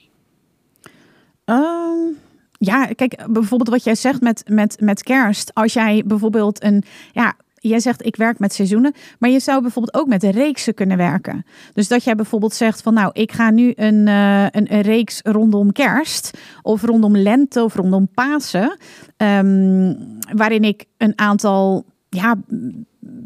Um, 1.45 2.17
ja, 2.57 2.85
kijk, 2.85 3.25
bijvoorbeeld 3.27 3.69
wat 3.69 3.83
jij 3.83 3.95
zegt 3.95 4.21
met, 4.21 4.43
met, 4.47 4.79
met 4.79 5.03
kerst. 5.03 5.51
Als 5.53 5.73
jij 5.73 6.03
bijvoorbeeld 6.05 6.63
een 6.63 6.83
ja, 7.11 7.35
jij 7.69 7.79
zegt 7.79 8.05
ik 8.05 8.15
werk 8.15 8.39
met 8.39 8.53
seizoenen, 8.53 8.93
maar 9.19 9.29
je 9.29 9.39
zou 9.39 9.61
bijvoorbeeld 9.61 9.95
ook 9.95 10.07
met 10.07 10.23
reeksen 10.23 10.73
kunnen 10.73 10.97
werken. 10.97 11.45
Dus 11.73 11.87
dat 11.87 12.03
jij 12.03 12.15
bijvoorbeeld 12.15 12.53
zegt 12.53 12.81
van 12.81 12.93
nou, 12.93 13.09
ik 13.13 13.31
ga 13.31 13.49
nu 13.49 13.73
een, 13.75 14.07
uh, 14.07 14.43
een, 14.43 14.73
een, 14.73 14.81
reeks 14.81 15.19
rondom 15.23 15.71
kerst 15.71 16.37
of 16.61 16.81
rondom 16.81 17.17
lente 17.17 17.63
of 17.63 17.75
rondom 17.75 18.07
Pasen, 18.13 18.77
um, 19.17 19.97
waarin 20.35 20.63
ik 20.63 20.85
een 20.97 21.13
aantal 21.15 21.85
ja, 22.09 22.35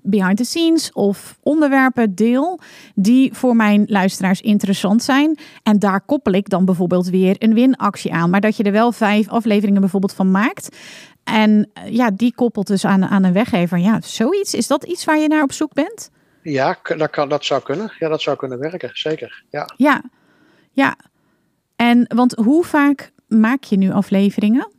behind 0.04 0.38
the 0.38 0.44
scenes 0.44 0.92
of 0.94 1.38
onderwerpen 1.42 2.16
deel 2.16 2.60
die 2.96 3.34
voor 3.34 3.56
mijn 3.56 3.84
luisteraars 3.88 4.42
interessant 4.42 5.04
zijn. 5.04 5.38
En 5.64 5.80
daar 5.80 6.02
koppel 6.02 6.34
ik 6.34 6.50
dan 6.50 6.66
bijvoorbeeld 6.66 7.10
weer 7.10 7.36
een 7.40 7.54
winactie 7.54 8.14
aan. 8.14 8.30
Maar 8.30 8.42
dat 8.42 8.58
je 8.58 8.64
er 8.64 8.72
wel 8.72 8.92
vijf 8.92 9.28
afleveringen 9.28 9.82
bijvoorbeeld 9.82 10.14
van 10.14 10.32
maakt. 10.32 10.78
En 11.34 11.70
eh, 11.74 11.94
ja, 11.94 12.12
die 12.12 12.34
koppelt 12.36 12.68
dus 12.68 12.86
aan, 12.86 13.06
aan 13.06 13.24
een 13.24 13.34
weggever. 13.34 13.78
Ja, 13.78 14.02
zoiets. 14.02 14.54
Is 14.54 14.68
dat 14.68 14.84
iets 14.84 15.06
waar 15.06 15.18
je 15.18 15.28
naar 15.28 15.44
op 15.44 15.52
zoek 15.52 15.74
bent? 15.74 16.10
Ja, 16.44 16.78
dat, 16.98 17.10
kan, 17.10 17.30
dat 17.30 17.46
zou 17.46 17.62
kunnen. 17.62 17.92
Ja, 18.00 18.10
dat 18.10 18.22
zou 18.22 18.38
kunnen 18.38 18.60
werken. 18.60 18.90
Zeker. 18.94 19.44
Ja. 19.50 19.70
Ja. 19.78 20.04
Ja. 20.72 20.98
En 21.76 22.06
want 22.16 22.36
hoe 22.36 22.64
vaak 22.66 23.12
maak 23.28 23.64
je 23.64 23.78
nu 23.78 23.92
afleveringen? 23.92 24.72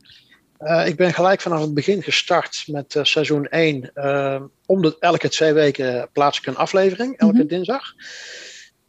Uh, 0.59 0.87
ik 0.87 0.95
ben 0.95 1.13
gelijk 1.13 1.41
vanaf 1.41 1.61
het 1.61 1.73
begin 1.73 2.03
gestart 2.03 2.63
met 2.67 2.95
uh, 2.95 3.03
seizoen 3.03 3.47
1. 3.47 3.91
Uh, 3.95 4.41
om 4.65 4.81
de, 4.81 4.97
elke 4.99 5.29
twee 5.29 5.53
weken 5.53 6.09
plaats 6.13 6.37
ik 6.37 6.45
een 6.45 6.55
aflevering, 6.55 7.17
elke 7.17 7.33
mm 7.33 7.39
-hmm. 7.39 7.47
dinsdag. 7.47 7.93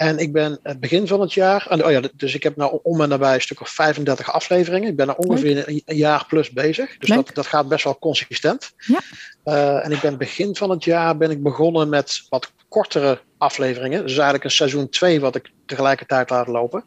En 0.02 0.18
ik 0.18 0.32
ben 0.32 0.58
het 0.62 0.80
begin 0.80 1.06
van 1.06 1.20
het 1.20 1.32
jaar, 1.32 1.66
oh 1.84 1.90
ja, 1.90 2.00
dus 2.14 2.34
ik 2.34 2.42
heb 2.42 2.56
nou 2.56 2.78
om 2.82 3.00
en 3.00 3.08
nabij 3.08 3.34
een 3.34 3.40
stuk 3.40 3.60
of 3.60 3.68
35 3.68 4.32
afleveringen. 4.32 4.88
Ik 4.88 4.96
ben 4.96 5.08
er 5.08 5.14
ongeveer 5.14 5.68
een, 5.68 5.82
een 5.84 5.96
jaar 5.96 6.26
plus 6.28 6.50
bezig. 6.50 6.96
Dus 6.98 7.08
dat, 7.08 7.30
dat 7.32 7.46
gaat 7.46 7.68
best 7.68 7.84
wel 7.84 7.98
consistent. 7.98 8.72
Ja. 8.76 9.00
Uh, 9.44 9.84
en 9.84 9.92
ik 9.92 10.00
ben 10.00 10.18
begin 10.18 10.56
van 10.56 10.70
het 10.70 10.84
jaar 10.84 11.16
ben 11.16 11.30
ik 11.30 11.42
begonnen 11.42 11.88
met 11.88 12.26
wat 12.28 12.52
kortere 12.68 13.20
afleveringen. 13.38 14.02
Dus 14.02 14.12
eigenlijk 14.12 14.44
een 14.44 14.50
seizoen 14.50 14.88
2 14.88 15.20
wat 15.20 15.36
ik 15.36 15.50
tegelijkertijd 15.66 16.30
laat 16.30 16.46
lopen. 16.46 16.84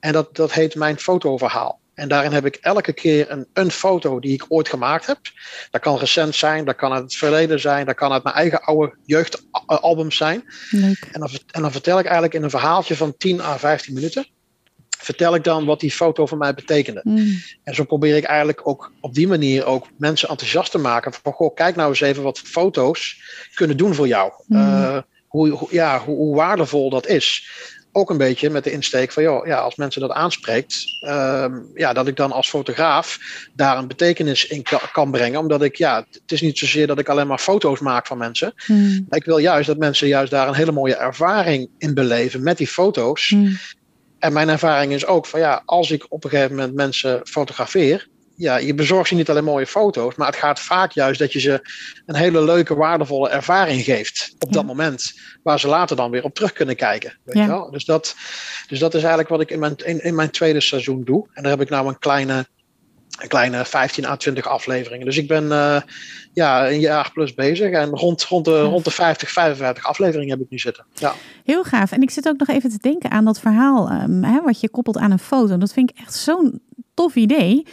En 0.00 0.12
dat, 0.12 0.36
dat 0.36 0.52
heet 0.52 0.74
Mijn 0.74 0.98
Fotoverhaal. 0.98 1.80
En 1.96 2.08
daarin 2.08 2.32
heb 2.32 2.46
ik 2.46 2.58
elke 2.60 2.92
keer 2.92 3.30
een, 3.30 3.46
een 3.52 3.70
foto 3.70 4.20
die 4.20 4.32
ik 4.32 4.44
ooit 4.48 4.68
gemaakt 4.68 5.06
heb. 5.06 5.18
Dat 5.70 5.80
kan 5.80 5.98
recent 5.98 6.34
zijn, 6.34 6.64
dat 6.64 6.76
kan 6.76 6.92
uit 6.92 7.02
het 7.02 7.16
verleden 7.16 7.60
zijn, 7.60 7.86
dat 7.86 7.94
kan 7.94 8.12
uit 8.12 8.22
mijn 8.22 8.34
eigen 8.34 8.62
oude 8.62 8.94
jeugdalbums 9.04 10.16
zijn. 10.16 10.44
Leuk. 10.70 11.08
En, 11.12 11.20
dan, 11.20 11.28
en 11.50 11.62
dan 11.62 11.72
vertel 11.72 11.98
ik 11.98 12.04
eigenlijk 12.04 12.34
in 12.34 12.42
een 12.42 12.50
verhaaltje 12.50 12.96
van 12.96 13.16
10 13.16 13.40
à 13.40 13.58
15 13.58 13.94
minuten. 13.94 14.26
Vertel 14.98 15.34
ik 15.34 15.44
dan 15.44 15.64
wat 15.64 15.80
die 15.80 15.90
foto 15.90 16.26
voor 16.26 16.38
mij 16.38 16.54
betekende. 16.54 17.00
Mm. 17.04 17.42
En 17.62 17.74
zo 17.74 17.84
probeer 17.84 18.16
ik 18.16 18.24
eigenlijk 18.24 18.68
ook 18.68 18.92
op 19.00 19.14
die 19.14 19.28
manier 19.28 19.64
ook 19.64 19.86
mensen 19.98 20.28
enthousiast 20.28 20.70
te 20.70 20.78
maken. 20.78 21.12
Van 21.22 21.32
goh, 21.32 21.54
kijk 21.54 21.76
nou 21.76 21.88
eens 21.88 22.00
even 22.00 22.22
wat 22.22 22.38
foto's 22.38 23.20
kunnen 23.54 23.76
doen 23.76 23.94
voor 23.94 24.08
jou. 24.08 24.32
Mm. 24.46 24.58
Uh, 24.58 24.98
hoe, 25.26 25.66
ja, 25.70 25.98
hoe, 26.04 26.16
hoe 26.16 26.36
waardevol 26.36 26.90
dat 26.90 27.06
is 27.06 27.50
ook 27.96 28.10
een 28.10 28.18
beetje 28.18 28.50
met 28.50 28.64
de 28.64 28.72
insteek 28.72 29.12
van, 29.12 29.22
joh, 29.22 29.46
ja, 29.46 29.58
als 29.58 29.76
mensen 29.76 30.00
dat 30.00 30.10
aanspreekt, 30.10 30.84
uh, 31.00 31.46
ja, 31.74 31.92
dat 31.92 32.06
ik 32.06 32.16
dan 32.16 32.32
als 32.32 32.48
fotograaf 32.48 33.18
daar 33.54 33.78
een 33.78 33.88
betekenis 33.88 34.46
in 34.46 34.62
kan, 34.62 34.80
kan, 34.92 35.10
brengen. 35.10 35.40
Omdat 35.40 35.62
ik, 35.62 35.76
ja, 35.76 36.06
het 36.10 36.32
is 36.32 36.40
niet 36.40 36.58
zozeer 36.58 36.86
dat 36.86 36.98
ik 36.98 37.08
alleen 37.08 37.26
maar 37.26 37.38
foto's 37.38 37.80
maak 37.80 38.06
van 38.06 38.18
mensen. 38.18 38.52
Hmm. 38.56 39.06
Ik 39.08 39.24
wil 39.24 39.38
juist 39.38 39.66
dat 39.66 39.76
mensen 39.76 40.08
juist 40.08 40.30
daar 40.30 40.48
een 40.48 40.54
hele 40.54 40.72
mooie 40.72 40.96
ervaring 40.96 41.68
in 41.78 41.94
beleven 41.94 42.42
met 42.42 42.56
die 42.56 42.68
foto's. 42.68 43.28
Hmm. 43.28 43.58
En 44.18 44.32
mijn 44.32 44.48
ervaring 44.48 44.92
is 44.92 45.06
ook 45.06 45.26
van, 45.26 45.40
ja, 45.40 45.62
als 45.64 45.90
ik 45.90 46.06
op 46.08 46.24
een 46.24 46.30
gegeven 46.30 46.56
moment 46.56 46.74
mensen 46.74 47.20
fotografeer, 47.24 48.08
ja, 48.36 48.56
je 48.56 48.74
bezorgt 48.74 49.08
ze 49.08 49.14
niet 49.14 49.30
alleen 49.30 49.44
mooie 49.44 49.66
foto's, 49.66 50.14
maar 50.14 50.26
het 50.26 50.36
gaat 50.36 50.60
vaak 50.60 50.92
juist 50.92 51.18
dat 51.18 51.32
je 51.32 51.40
ze 51.40 51.60
een 52.06 52.16
hele 52.16 52.44
leuke, 52.44 52.74
waardevolle 52.74 53.28
ervaring 53.28 53.84
geeft 53.84 54.34
op 54.38 54.52
dat 54.52 54.66
moment, 54.66 55.12
waar 55.42 55.60
ze 55.60 55.68
later 55.68 55.96
dan 55.96 56.10
weer 56.10 56.24
op 56.24 56.34
terug 56.34 56.52
kunnen 56.52 56.76
kijken. 56.76 57.18
Weet 57.24 57.36
je 57.36 57.46
wel? 57.46 57.70
Dus, 57.70 57.84
dat, 57.84 58.14
dus 58.68 58.78
dat 58.78 58.94
is 58.94 59.00
eigenlijk 59.00 59.28
wat 59.28 59.40
ik 59.40 59.50
in 59.50 59.58
mijn, 59.58 59.76
in, 59.76 60.02
in 60.02 60.14
mijn 60.14 60.30
tweede 60.30 60.60
seizoen 60.60 61.04
doe. 61.04 61.28
En 61.32 61.42
daar 61.42 61.52
heb 61.52 61.60
ik 61.60 61.68
nou 61.68 61.88
een 61.88 61.98
kleine, 61.98 62.46
een 63.20 63.28
kleine 63.28 63.64
15 63.64 64.04
à 64.04 64.16
20 64.16 64.46
afleveringen. 64.46 65.06
Dus 65.06 65.16
ik 65.16 65.28
ben 65.28 65.44
uh, 65.44 65.80
ja, 66.32 66.70
een 66.70 66.80
jaar 66.80 67.10
plus 67.12 67.34
bezig 67.34 67.72
en 67.72 67.88
rond, 67.88 68.24
rond, 68.24 68.44
de, 68.44 68.62
rond 68.62 68.84
de 68.84 68.90
50, 68.90 69.30
55 69.30 69.86
afleveringen 69.86 70.30
heb 70.30 70.40
ik 70.40 70.50
nu 70.50 70.58
zitten. 70.58 70.86
Ja. 70.94 71.14
Heel 71.44 71.64
gaaf. 71.64 71.92
En 71.92 72.02
ik 72.02 72.10
zit 72.10 72.28
ook 72.28 72.38
nog 72.38 72.48
even 72.48 72.70
te 72.70 72.78
denken 72.80 73.10
aan 73.10 73.24
dat 73.24 73.40
verhaal 73.40 73.90
um, 73.90 74.24
hè, 74.24 74.40
wat 74.42 74.60
je 74.60 74.68
koppelt 74.68 74.98
aan 74.98 75.10
een 75.10 75.18
foto. 75.18 75.58
Dat 75.58 75.72
vind 75.72 75.90
ik 75.90 75.98
echt 75.98 76.14
zo'n 76.14 76.60
tof 76.94 77.14
idee. 77.14 77.66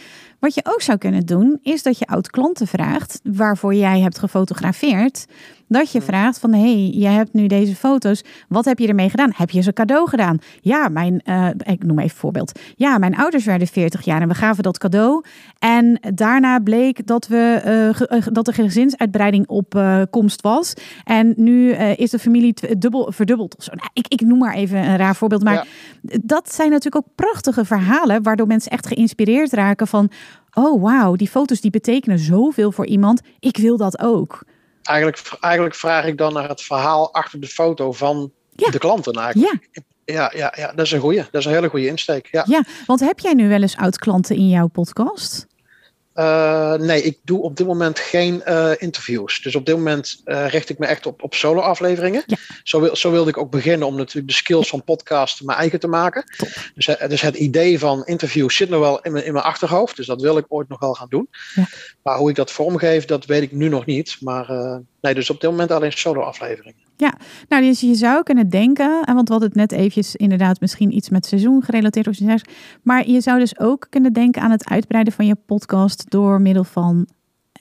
Wat 0.44 0.54
je 0.54 0.64
ook 0.64 0.82
zou 0.82 0.98
kunnen 0.98 1.26
doen, 1.26 1.58
is 1.62 1.82
dat 1.82 1.98
je 1.98 2.06
oud-klanten 2.06 2.66
vraagt 2.66 3.20
waarvoor 3.22 3.74
jij 3.74 4.00
hebt 4.00 4.18
gefotografeerd. 4.18 5.26
Dat 5.68 5.92
je 5.92 6.00
vraagt 6.00 6.38
van, 6.38 6.52
hé, 6.52 6.60
hey, 6.60 6.90
jij 6.94 7.12
hebt 7.12 7.32
nu 7.32 7.46
deze 7.46 7.76
foto's. 7.76 8.22
Wat 8.48 8.64
heb 8.64 8.78
je 8.78 8.88
ermee 8.88 9.10
gedaan? 9.10 9.32
Heb 9.34 9.50
je 9.50 9.60
ze 9.60 9.72
cadeau 9.72 10.08
gedaan? 10.08 10.38
Ja, 10.60 10.88
mijn, 10.88 11.22
uh, 11.24 11.48
ik 11.48 11.84
noem 11.84 11.98
even 11.98 12.10
een 12.10 12.10
voorbeeld. 12.10 12.60
Ja, 12.76 12.98
mijn 12.98 13.16
ouders 13.16 13.44
werden 13.44 13.68
40 13.68 14.04
jaar 14.04 14.20
en 14.20 14.28
we 14.28 14.34
gaven 14.34 14.62
dat 14.62 14.78
cadeau. 14.78 15.24
En 15.58 16.00
daarna 16.14 16.58
bleek 16.58 17.06
dat, 17.06 17.26
we, 17.26 17.94
uh, 18.10 18.26
dat 18.32 18.44
de 18.44 18.52
gezinsuitbreiding 18.52 19.46
op 19.48 19.74
uh, 19.74 20.02
komst 20.10 20.42
was. 20.42 20.74
En 21.04 21.34
nu 21.36 21.70
is 21.72 22.10
de 22.10 22.18
familie 22.18 22.54
dubbel, 22.78 23.12
verdubbeld. 23.12 23.56
Of 23.56 23.64
zo. 23.64 23.72
Nou, 23.74 23.88
ik, 23.92 24.08
ik 24.08 24.20
noem 24.20 24.38
maar 24.38 24.54
even 24.54 24.78
een 24.78 24.96
raar 24.96 25.16
voorbeeld. 25.16 25.42
Maar 25.42 25.54
ja. 25.54 26.18
dat 26.22 26.52
zijn 26.52 26.70
natuurlijk 26.70 27.06
ook 27.06 27.14
prachtige 27.14 27.64
verhalen, 27.64 28.22
waardoor 28.22 28.46
mensen 28.46 28.70
echt 28.70 28.86
geïnspireerd 28.86 29.52
raken 29.52 29.86
van, 29.86 30.10
oh 30.54 30.82
wauw, 30.82 31.14
die 31.14 31.28
foto's 31.28 31.60
die 31.60 31.70
betekenen 31.70 32.18
zoveel 32.18 32.72
voor 32.72 32.86
iemand. 32.86 33.20
Ik 33.38 33.56
wil 33.56 33.76
dat 33.76 34.00
ook 34.00 34.44
eigenlijk, 34.86 35.22
eigenlijk 35.40 35.74
vraag 35.74 36.04
ik 36.04 36.18
dan 36.18 36.32
naar 36.32 36.48
het 36.48 36.62
verhaal 36.62 37.14
achter 37.14 37.40
de 37.40 37.46
foto 37.46 37.92
van 37.92 38.32
ja. 38.56 38.70
de 38.70 38.78
klanten 38.78 39.12
eigenlijk. 39.12 39.68
Ja. 39.72 39.82
Ja, 40.06 40.32
ja, 40.34 40.52
ja, 40.56 40.72
dat 40.72 40.86
is 40.86 40.92
een 40.92 41.00
goede. 41.00 41.26
Dat 41.30 41.40
is 41.40 41.44
een 41.44 41.52
hele 41.52 41.68
goede 41.68 41.86
insteek. 41.86 42.28
Ja. 42.30 42.44
ja, 42.46 42.64
want 42.86 43.00
heb 43.00 43.18
jij 43.18 43.32
nu 43.32 43.48
wel 43.48 43.62
eens 43.62 43.76
oud-klanten 43.76 44.36
in 44.36 44.48
jouw 44.48 44.66
podcast? 44.66 45.46
Uh, 46.14 46.74
nee, 46.74 47.02
ik 47.02 47.18
doe 47.22 47.42
op 47.42 47.56
dit 47.56 47.66
moment 47.66 47.98
geen 47.98 48.42
uh, 48.48 48.70
interviews. 48.76 49.42
Dus 49.42 49.54
op 49.54 49.66
dit 49.66 49.76
moment 49.76 50.22
uh, 50.24 50.48
richt 50.48 50.70
ik 50.70 50.78
me 50.78 50.86
echt 50.86 51.06
op, 51.06 51.22
op 51.22 51.34
solo-afleveringen. 51.34 52.22
Ja. 52.26 52.36
Zo, 52.62 52.80
wil, 52.80 52.96
zo 52.96 53.10
wilde 53.10 53.30
ik 53.30 53.36
ook 53.36 53.50
beginnen 53.50 53.86
om 53.86 53.96
natuurlijk 53.96 54.28
de 54.28 54.34
skills 54.34 54.68
van 54.68 54.84
podcast 54.84 55.42
mijn 55.42 55.58
eigen 55.58 55.80
te 55.80 55.88
maken. 55.88 56.24
Dus, 56.74 56.86
dus 57.08 57.20
het 57.20 57.36
idee 57.36 57.78
van 57.78 58.04
interviews 58.04 58.56
zit 58.56 58.68
nog 58.68 58.80
wel 58.80 59.00
in 59.00 59.12
mijn, 59.12 59.24
in 59.24 59.32
mijn 59.32 59.44
achterhoofd. 59.44 59.96
Dus 59.96 60.06
dat 60.06 60.20
wil 60.20 60.36
ik 60.36 60.44
ooit 60.48 60.68
nog 60.68 60.80
wel 60.80 60.94
gaan 60.94 61.08
doen. 61.08 61.28
Ja. 61.54 61.66
Maar 62.02 62.16
hoe 62.16 62.30
ik 62.30 62.36
dat 62.36 62.50
vormgeef, 62.50 63.04
dat 63.04 63.24
weet 63.24 63.42
ik 63.42 63.52
nu 63.52 63.68
nog 63.68 63.86
niet. 63.86 64.16
Maar 64.20 64.80
nee, 65.00 65.14
dus 65.14 65.30
op 65.30 65.40
dit 65.40 65.50
moment 65.50 65.70
alleen 65.70 65.92
solo-afleveringen. 65.92 66.83
Ja, 66.96 67.14
nou 67.48 67.62
dus 67.62 67.80
je 67.80 67.94
zou 67.94 68.22
kunnen 68.22 68.48
denken, 68.48 69.00
want 69.04 69.28
we 69.28 69.34
hadden 69.34 69.48
het 69.48 69.54
net 69.54 69.72
eventjes 69.72 70.16
inderdaad 70.16 70.60
misschien 70.60 70.96
iets 70.96 71.08
met 71.08 71.26
seizoen 71.26 71.62
gerelateerd 71.62 72.08
of 72.08 72.18
maar 72.82 73.08
je 73.08 73.20
zou 73.20 73.38
dus 73.38 73.58
ook 73.58 73.86
kunnen 73.90 74.12
denken 74.12 74.42
aan 74.42 74.50
het 74.50 74.68
uitbreiden 74.68 75.12
van 75.12 75.26
je 75.26 75.34
podcast 75.46 76.10
door 76.10 76.40
middel 76.40 76.64
van 76.64 77.06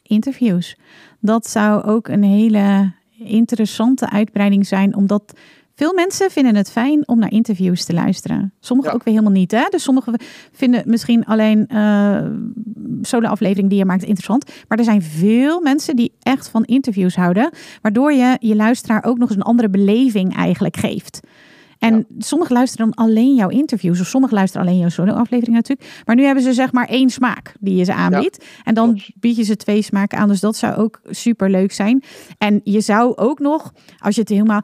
interviews. 0.03 0.77
Dat 1.19 1.47
zou 1.47 1.83
ook 1.83 2.07
een 2.07 2.23
hele 2.23 2.91
interessante 3.17 4.09
uitbreiding 4.09 4.67
zijn, 4.67 4.95
omdat 4.95 5.33
veel 5.75 5.93
mensen 5.93 6.31
vinden 6.31 6.55
het 6.55 6.71
fijn 6.71 7.07
om 7.07 7.19
naar 7.19 7.31
interviews 7.31 7.85
te 7.85 7.93
luisteren. 7.93 8.53
Sommigen 8.59 8.93
ook 8.93 9.03
weer 9.03 9.13
helemaal 9.13 9.39
niet. 9.39 9.51
Hè? 9.51 9.65
Dus 9.69 9.83
sommigen 9.83 10.19
vinden 10.51 10.83
misschien 10.85 11.25
alleen 11.25 11.69
uh, 11.73 12.25
solo-aflevering 13.01 13.69
die 13.69 13.77
je 13.77 13.85
maakt 13.85 14.03
interessant. 14.03 14.51
Maar 14.67 14.77
er 14.77 14.83
zijn 14.83 15.01
veel 15.01 15.61
mensen 15.61 15.95
die 15.95 16.13
echt 16.21 16.49
van 16.49 16.63
interviews 16.63 17.15
houden. 17.15 17.49
Waardoor 17.81 18.13
je 18.13 18.37
je 18.39 18.55
luisteraar 18.55 19.03
ook 19.03 19.17
nog 19.17 19.29
eens 19.29 19.37
een 19.37 19.43
andere 19.43 19.69
beleving 19.69 20.35
eigenlijk 20.35 20.77
geeft. 20.77 21.19
En 21.83 21.95
ja. 21.95 22.03
sommigen 22.17 22.55
luisteren 22.55 22.85
dan 22.85 23.05
alleen 23.05 23.35
jouw 23.35 23.49
interviews. 23.49 23.99
Of 23.99 24.07
sommigen 24.07 24.35
luisteren 24.35 24.67
alleen 24.67 24.79
jouw 24.79 24.89
solo-aflevering 24.89 25.55
natuurlijk. 25.55 26.03
Maar 26.05 26.15
nu 26.15 26.23
hebben 26.23 26.43
ze 26.43 26.53
zeg 26.53 26.71
maar 26.71 26.87
één 26.87 27.09
smaak 27.09 27.53
die 27.59 27.75
je 27.75 27.83
ze 27.83 27.93
aanbiedt. 27.93 28.37
Ja, 28.41 28.63
en 28.63 28.73
dan 28.73 29.01
bied 29.19 29.35
je 29.35 29.43
ze 29.43 29.55
twee 29.55 29.81
smaken 29.81 30.17
aan. 30.17 30.27
Dus 30.27 30.39
dat 30.39 30.55
zou 30.55 30.75
ook 30.75 31.01
super 31.09 31.49
leuk 31.49 31.71
zijn. 31.71 32.03
En 32.37 32.61
je 32.63 32.81
zou 32.81 33.15
ook 33.15 33.39
nog, 33.39 33.73
als 33.97 34.15
je 34.15 34.21
het 34.21 34.29
helemaal, 34.29 34.61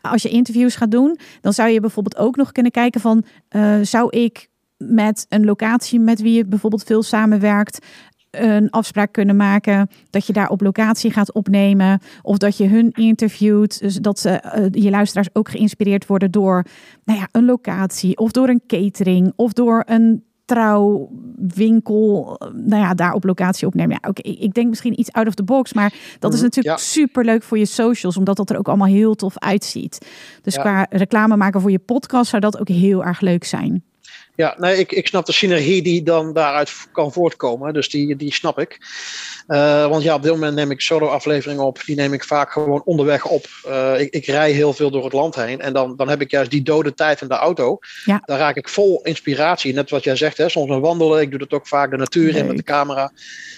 als 0.00 0.22
je 0.22 0.28
interviews 0.28 0.76
gaat 0.76 0.90
doen, 0.90 1.18
dan 1.40 1.52
zou 1.52 1.68
je 1.68 1.80
bijvoorbeeld 1.80 2.16
ook 2.16 2.36
nog 2.36 2.52
kunnen 2.52 2.72
kijken 2.72 3.00
van, 3.00 3.24
uh, 3.56 3.76
zou 3.82 4.10
ik 4.10 4.48
met 4.76 5.26
een 5.28 5.44
locatie 5.44 6.00
met 6.00 6.20
wie 6.20 6.32
je 6.32 6.46
bijvoorbeeld 6.46 6.84
veel 6.84 7.02
samenwerkt, 7.02 7.86
een 8.36 8.70
afspraak 8.70 9.12
kunnen 9.12 9.36
maken 9.36 9.88
dat 10.10 10.26
je 10.26 10.32
daar 10.32 10.48
op 10.48 10.60
locatie 10.60 11.10
gaat 11.10 11.32
opnemen 11.32 12.00
of 12.22 12.38
dat 12.38 12.56
je 12.56 12.68
hun 12.68 12.90
interviewt, 12.90 13.80
dus 13.80 13.96
dat 13.96 14.18
ze, 14.18 14.42
uh, 14.56 14.82
je 14.82 14.90
luisteraars 14.90 15.28
ook 15.32 15.48
geïnspireerd 15.48 16.06
worden 16.06 16.30
door 16.30 16.64
nou 17.04 17.18
ja, 17.18 17.28
een 17.32 17.44
locatie 17.44 18.16
of 18.16 18.30
door 18.30 18.48
een 18.48 18.62
catering 18.66 19.32
of 19.36 19.52
door 19.52 19.82
een 19.86 20.24
trouwwinkel, 20.44 22.40
nou 22.52 22.82
ja, 22.82 22.94
daar 22.94 23.12
op 23.12 23.24
locatie 23.24 23.66
opnemen. 23.66 23.98
Ja, 24.02 24.08
oké, 24.08 24.20
okay, 24.20 24.32
ik 24.32 24.54
denk 24.54 24.68
misschien 24.68 25.00
iets 25.00 25.12
out 25.12 25.26
of 25.26 25.34
the 25.34 25.42
box, 25.42 25.72
maar 25.72 25.94
dat 26.18 26.34
is 26.34 26.40
natuurlijk 26.40 26.78
ja. 26.78 26.82
super 26.84 27.24
leuk 27.24 27.42
voor 27.42 27.58
je 27.58 27.66
socials, 27.66 28.16
omdat 28.16 28.36
dat 28.36 28.50
er 28.50 28.58
ook 28.58 28.68
allemaal 28.68 28.88
heel 28.88 29.14
tof 29.14 29.38
uitziet. 29.38 30.08
Dus 30.42 30.54
ja. 30.54 30.60
qua 30.60 30.86
reclame 30.90 31.36
maken 31.36 31.60
voor 31.60 31.70
je 31.70 31.78
podcast 31.78 32.30
zou 32.30 32.42
dat 32.42 32.58
ook 32.58 32.68
heel 32.68 33.04
erg 33.04 33.20
leuk 33.20 33.44
zijn. 33.44 33.84
Ja, 34.36 34.54
nee, 34.58 34.78
ik, 34.78 34.92
ik 34.92 35.06
snap 35.06 35.26
de 35.26 35.32
synergie 35.32 35.82
die 35.82 36.02
dan 36.02 36.32
daaruit 36.32 36.72
kan 36.92 37.12
voortkomen. 37.12 37.72
Dus 37.72 37.88
die, 37.88 38.16
die 38.16 38.32
snap 38.32 38.58
ik. 38.58 38.78
Uh, 39.48 39.86
want 39.86 40.02
ja, 40.02 40.14
op 40.14 40.22
dit 40.22 40.32
moment 40.32 40.54
neem 40.54 40.70
ik 40.70 40.80
solo-afleveringen 40.80 41.64
op. 41.64 41.82
Die 41.84 41.96
neem 41.96 42.12
ik 42.12 42.24
vaak 42.24 42.52
gewoon 42.52 42.82
onderweg 42.84 43.26
op. 43.26 43.46
Uh, 43.66 44.00
ik, 44.00 44.12
ik 44.12 44.26
rij 44.26 44.50
heel 44.50 44.72
veel 44.72 44.90
door 44.90 45.04
het 45.04 45.12
land 45.12 45.34
heen. 45.34 45.60
En 45.60 45.72
dan, 45.72 45.96
dan 45.96 46.08
heb 46.08 46.20
ik 46.20 46.30
juist 46.30 46.50
die 46.50 46.62
dode 46.62 46.94
tijd 46.94 47.20
in 47.20 47.28
de 47.28 47.34
auto. 47.34 47.78
Ja. 48.04 48.22
Daar 48.24 48.38
raak 48.38 48.56
ik 48.56 48.68
vol 48.68 49.02
inspiratie. 49.02 49.74
Net 49.74 49.90
wat 49.90 50.04
jij 50.04 50.16
zegt, 50.16 50.36
hè, 50.36 50.48
soms 50.48 50.70
een 50.70 50.80
wandelen. 50.80 51.20
Ik 51.20 51.30
doe 51.30 51.38
dat 51.38 51.52
ook 51.52 51.68
vaak 51.68 51.90
de 51.90 51.96
natuur 51.96 52.36
in 52.36 52.46
met 52.46 52.56
de 52.56 52.62
camera. 52.62 53.12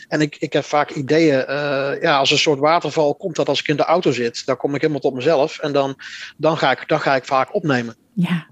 En 0.09 0.21
ik, 0.21 0.37
ik 0.39 0.53
heb 0.53 0.65
vaak 0.65 0.91
ideeën. 0.91 1.45
Uh, 1.49 1.91
ja, 2.01 2.19
als 2.19 2.31
een 2.31 2.39
soort 2.39 2.59
waterval 2.59 3.15
komt 3.15 3.37
dat 3.37 3.49
als 3.49 3.61
ik 3.61 3.69
in 3.69 3.77
de 3.77 3.85
auto 3.85 4.13
zit. 4.13 4.47
Dan 4.47 4.57
kom 4.57 4.75
ik 4.75 4.81
helemaal 4.81 5.01
tot 5.01 5.15
mezelf. 5.15 5.59
En 5.59 5.73
dan, 5.73 5.95
dan, 6.37 6.59
ga, 6.59 6.71
ik, 6.71 6.85
dan 6.87 7.01
ga 7.01 7.17
ik 7.17 7.25
vaak 7.25 7.55
opnemen. 7.55 7.97
Ja. 8.13 8.47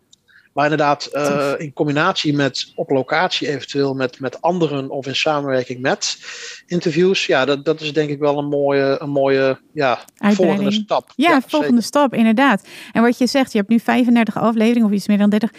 Maar 0.55 0.65
inderdaad, 0.65 1.11
uh, 1.13 1.53
in 1.59 1.73
combinatie 1.73 2.35
met 2.35 2.73
op 2.75 2.91
locatie 2.91 3.49
eventueel 3.49 3.95
met, 3.95 4.21
met 4.21 4.43
anderen 4.43 4.91
of 4.91 5.07
in 5.07 5.17
samenwerking 5.17 5.81
met 5.81 6.19
interviews. 6.67 7.27
Ja, 7.27 7.45
dat, 7.45 7.65
dat 7.65 7.81
is 7.81 7.93
denk 7.93 8.11
ik 8.11 8.19
wel 8.19 8.39
een 8.39 8.49
mooie, 8.49 8.97
een 9.01 9.11
mooie 9.11 9.59
ja, 9.73 10.05
volgende 10.19 10.73
stap. 10.73 11.13
Ja, 11.17 11.41
volgende 11.47 11.81
stap, 11.81 12.15
inderdaad. 12.15 12.67
En 12.93 13.03
wat 13.03 13.19
je 13.19 13.27
zegt, 13.27 13.53
je 13.53 13.59
hebt 13.59 13.71
nu 13.71 13.81
35 13.81 14.37
afleveringen 14.37 14.89
of 14.89 14.95
iets 14.95 15.09
meer 15.09 15.19
dan 15.19 15.31
30. 15.31 15.51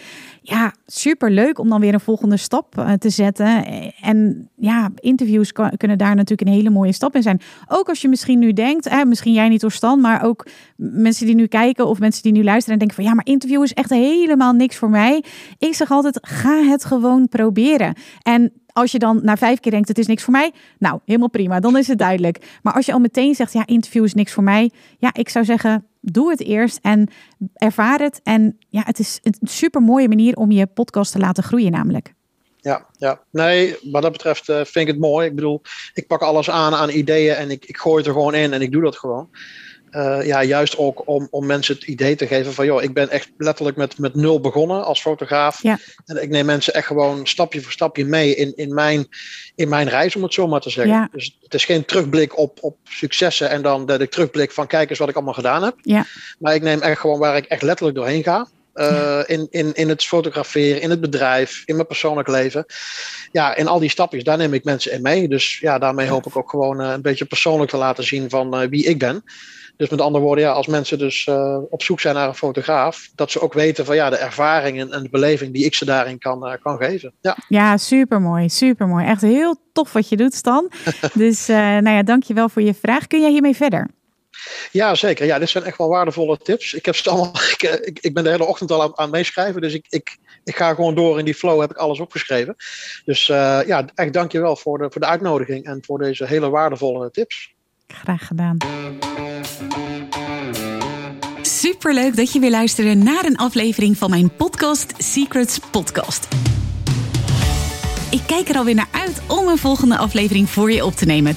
Ja, 0.48 0.74
super 0.86 1.30
leuk 1.30 1.58
om 1.58 1.68
dan 1.68 1.80
weer 1.80 1.94
een 1.94 2.00
volgende 2.00 2.36
stap 2.36 2.78
uh, 2.78 2.92
te 2.92 3.10
zetten. 3.10 3.64
En 4.00 4.48
ja, 4.56 4.90
interviews 4.94 5.52
kunnen 5.52 5.98
daar 5.98 6.14
natuurlijk 6.14 6.48
een 6.48 6.54
hele 6.54 6.70
mooie 6.70 6.92
stap 6.92 7.14
in 7.14 7.22
zijn. 7.22 7.40
Ook 7.68 7.88
als 7.88 8.00
je 8.00 8.08
misschien 8.08 8.38
nu 8.38 8.52
denkt, 8.52 8.86
eh, 8.86 9.02
misschien 9.02 9.32
jij 9.32 9.48
niet 9.48 9.60
door 9.60 9.72
stand, 9.72 10.02
maar 10.02 10.24
ook 10.24 10.46
mensen 10.76 11.26
die 11.26 11.34
nu 11.34 11.46
kijken 11.46 11.86
of 11.86 11.98
mensen 11.98 12.22
die 12.22 12.32
nu 12.32 12.44
luisteren 12.44 12.72
en 12.72 12.78
denken 12.78 12.96
van 12.96 13.04
ja, 13.04 13.14
maar 13.14 13.26
interview 13.26 13.62
is 13.62 13.72
echt 13.72 13.90
helemaal 13.90 14.52
niks 14.52 14.76
voor 14.76 14.90
mij. 14.90 15.24
Ik 15.58 15.74
zeg 15.74 15.90
altijd, 15.90 16.18
ga 16.22 16.62
het 16.62 16.84
gewoon 16.84 17.28
proberen. 17.28 17.94
En 18.22 18.52
als 18.66 18.92
je 18.92 18.98
dan 18.98 19.20
na 19.22 19.36
vijf 19.36 19.60
keer 19.60 19.72
denkt, 19.72 19.88
het 19.88 19.98
is 19.98 20.06
niks 20.06 20.22
voor 20.22 20.32
mij, 20.32 20.52
nou, 20.78 21.00
helemaal 21.04 21.30
prima, 21.30 21.60
dan 21.60 21.76
is 21.76 21.88
het 21.88 21.98
duidelijk. 21.98 22.58
Maar 22.62 22.72
als 22.74 22.86
je 22.86 22.92
al 22.92 22.98
meteen 22.98 23.34
zegt, 23.34 23.52
ja, 23.52 23.66
interview 23.66 24.04
is 24.04 24.14
niks 24.14 24.32
voor 24.32 24.42
mij, 24.42 24.70
ja, 24.98 25.10
ik 25.12 25.28
zou 25.28 25.44
zeggen, 25.44 25.86
doe 26.12 26.30
het 26.30 26.42
eerst 26.42 26.78
en 26.82 27.08
ervaar 27.54 28.00
het. 28.00 28.20
En 28.22 28.58
ja, 28.68 28.82
het 28.84 28.98
is 28.98 29.18
een 29.22 29.34
super 29.42 29.80
mooie 29.82 30.08
manier 30.08 30.36
om 30.36 30.50
je 30.50 30.66
podcast 30.66 31.12
te 31.12 31.18
laten 31.18 31.42
groeien, 31.42 31.72
namelijk. 31.72 32.14
Ja, 32.60 32.86
ja, 32.96 33.20
nee, 33.30 33.76
wat 33.82 34.02
dat 34.02 34.12
betreft 34.12 34.48
uh, 34.48 34.56
vind 34.56 34.74
ik 34.74 34.86
het 34.86 34.98
mooi. 34.98 35.26
Ik 35.26 35.34
bedoel, 35.34 35.62
ik 35.94 36.06
pak 36.06 36.22
alles 36.22 36.50
aan 36.50 36.74
aan 36.74 36.90
ideeën 36.90 37.34
en 37.34 37.50
ik, 37.50 37.64
ik 37.64 37.76
gooi 37.76 37.96
het 37.96 38.06
er 38.06 38.12
gewoon 38.12 38.34
in 38.34 38.52
en 38.52 38.62
ik 38.62 38.72
doe 38.72 38.82
dat 38.82 38.96
gewoon. 38.96 39.30
Uh, 39.90 40.26
ja, 40.26 40.42
juist 40.42 40.76
ook 40.76 41.08
om, 41.08 41.28
om 41.30 41.46
mensen 41.46 41.74
het 41.74 41.84
idee 41.84 42.16
te 42.16 42.26
geven 42.26 42.52
van, 42.52 42.66
joh, 42.66 42.82
ik 42.82 42.94
ben 42.94 43.10
echt 43.10 43.30
letterlijk 43.38 43.76
met, 43.76 43.98
met 43.98 44.14
nul 44.14 44.40
begonnen 44.40 44.84
als 44.84 45.00
fotograaf. 45.00 45.62
Ja. 45.62 45.78
En 46.04 46.22
ik 46.22 46.28
neem 46.28 46.46
mensen 46.46 46.74
echt 46.74 46.86
gewoon 46.86 47.26
stapje 47.26 47.60
voor 47.60 47.72
stapje 47.72 48.04
mee 48.04 48.34
in, 48.34 48.52
in, 48.56 48.74
mijn, 48.74 49.08
in 49.54 49.68
mijn 49.68 49.88
reis, 49.88 50.16
om 50.16 50.22
het 50.22 50.34
zo 50.34 50.46
maar 50.46 50.60
te 50.60 50.70
zeggen. 50.70 50.94
Ja. 50.94 51.08
Dus 51.12 51.38
het 51.42 51.54
is 51.54 51.64
geen 51.64 51.84
terugblik 51.84 52.38
op, 52.38 52.58
op 52.60 52.76
successen 52.84 53.50
en 53.50 53.62
dan 53.62 53.86
de, 53.86 53.98
de 53.98 54.08
terugblik 54.08 54.52
van, 54.52 54.66
kijk 54.66 54.90
eens 54.90 54.98
wat 54.98 55.08
ik 55.08 55.14
allemaal 55.14 55.34
gedaan 55.34 55.62
heb. 55.62 55.74
Ja. 55.82 56.06
Maar 56.38 56.54
ik 56.54 56.62
neem 56.62 56.80
echt 56.80 57.00
gewoon 57.00 57.18
waar 57.18 57.36
ik 57.36 57.44
echt 57.44 57.62
letterlijk 57.62 57.96
doorheen 57.96 58.22
ga. 58.22 58.46
Uh, 58.74 59.20
in, 59.26 59.46
in, 59.50 59.74
in 59.74 59.88
het 59.88 60.04
fotograferen, 60.04 60.80
in 60.80 60.90
het 60.90 61.00
bedrijf, 61.00 61.62
in 61.64 61.74
mijn 61.74 61.86
persoonlijk 61.86 62.28
leven. 62.28 62.66
Ja, 63.32 63.54
in 63.54 63.66
al 63.66 63.78
die 63.78 63.90
stapjes, 63.90 64.24
daar 64.24 64.36
neem 64.36 64.54
ik 64.54 64.64
mensen 64.64 64.92
in 64.92 65.02
mee. 65.02 65.28
Dus 65.28 65.58
ja, 65.58 65.78
daarmee 65.78 66.08
hoop 66.08 66.26
ik 66.26 66.36
ook 66.36 66.50
gewoon 66.50 66.80
uh, 66.80 66.90
een 66.90 67.02
beetje 67.02 67.24
persoonlijk 67.24 67.70
te 67.70 67.76
laten 67.76 68.04
zien 68.04 68.30
van 68.30 68.68
wie 68.68 68.84
ik 68.84 68.98
ben. 68.98 69.24
Dus 69.76 69.88
met 69.88 70.00
andere 70.00 70.24
woorden, 70.24 70.44
ja, 70.44 70.50
als 70.50 70.66
mensen 70.66 70.98
dus 70.98 71.26
uh, 71.26 71.58
op 71.68 71.82
zoek 71.82 72.00
zijn 72.00 72.14
naar 72.14 72.28
een 72.28 72.34
fotograaf, 72.34 73.10
dat 73.14 73.30
ze 73.30 73.40
ook 73.40 73.52
weten 73.52 73.84
van 73.84 73.94
ja, 73.94 74.10
de 74.10 74.16
ervaringen 74.16 74.92
en 74.92 75.02
de 75.02 75.08
beleving 75.08 75.52
die 75.52 75.64
ik 75.64 75.74
ze 75.74 75.84
daarin 75.84 76.18
kan, 76.18 76.46
uh, 76.46 76.52
kan 76.62 76.76
geven. 76.76 77.12
Ja, 77.20 77.36
ja 77.48 77.76
super 77.76 78.20
mooi, 78.20 78.48
super 78.48 78.86
mooi. 78.86 79.06
Echt 79.06 79.20
heel 79.20 79.56
tof 79.72 79.92
wat 79.92 80.08
je 80.08 80.16
doet, 80.16 80.34
Stan. 80.34 80.70
dus 81.14 81.48
uh, 81.48 81.56
nou 81.56 81.90
ja, 81.90 82.02
dankjewel 82.02 82.48
voor 82.48 82.62
je 82.62 82.74
vraag. 82.74 83.06
Kun 83.06 83.20
jij 83.20 83.30
hiermee 83.30 83.56
verder? 83.56 83.88
Ja, 84.72 84.94
zeker. 84.94 85.26
Ja, 85.26 85.38
dit 85.38 85.48
zijn 85.48 85.64
echt 85.64 85.78
wel 85.78 85.88
waardevolle 85.88 86.38
tips. 86.38 86.74
Ik, 86.74 86.84
heb 86.84 86.96
ze 86.96 87.10
allemaal, 87.10 87.34
ik, 87.58 87.62
ik, 87.62 87.98
ik 88.00 88.14
ben 88.14 88.24
de 88.24 88.30
hele 88.30 88.44
ochtend 88.44 88.70
al 88.70 88.82
aan, 88.82 88.98
aan 88.98 89.10
meeschrijven, 89.10 89.60
dus 89.60 89.74
ik, 89.74 89.86
ik, 89.88 90.16
ik 90.44 90.56
ga 90.56 90.74
gewoon 90.74 90.94
door 90.94 91.18
in 91.18 91.24
die 91.24 91.34
flow, 91.34 91.60
heb 91.60 91.70
ik 91.70 91.76
alles 91.76 92.00
opgeschreven. 92.00 92.56
Dus 93.04 93.26
ja, 93.26 93.84
echt 93.94 94.12
dankjewel 94.12 94.56
voor 94.56 94.78
de, 94.78 94.90
voor 94.90 95.00
de 95.00 95.06
uitnodiging 95.06 95.64
en 95.64 95.82
voor 95.84 95.98
deze 95.98 96.26
hele 96.26 96.50
waardevolle 96.50 97.10
tips. 97.10 97.54
Graag 97.86 98.26
gedaan. 98.26 98.56
Superleuk 101.42 102.16
dat 102.16 102.32
je 102.32 102.38
weer 102.40 102.50
luisterde 102.50 102.94
naar 102.94 103.24
een 103.24 103.36
aflevering 103.36 103.96
van 103.96 104.10
mijn 104.10 104.30
podcast 104.36 104.94
Secrets 104.98 105.58
Podcast. 105.70 106.28
Ik 108.10 108.22
kijk 108.26 108.48
er 108.48 108.56
alweer 108.56 108.74
naar 108.74 108.88
uit 108.90 109.22
om 109.26 109.48
een 109.48 109.58
volgende 109.58 109.96
aflevering 109.96 110.50
voor 110.50 110.72
je 110.72 110.84
op 110.84 110.94
te 110.94 111.04
nemen. 111.04 111.36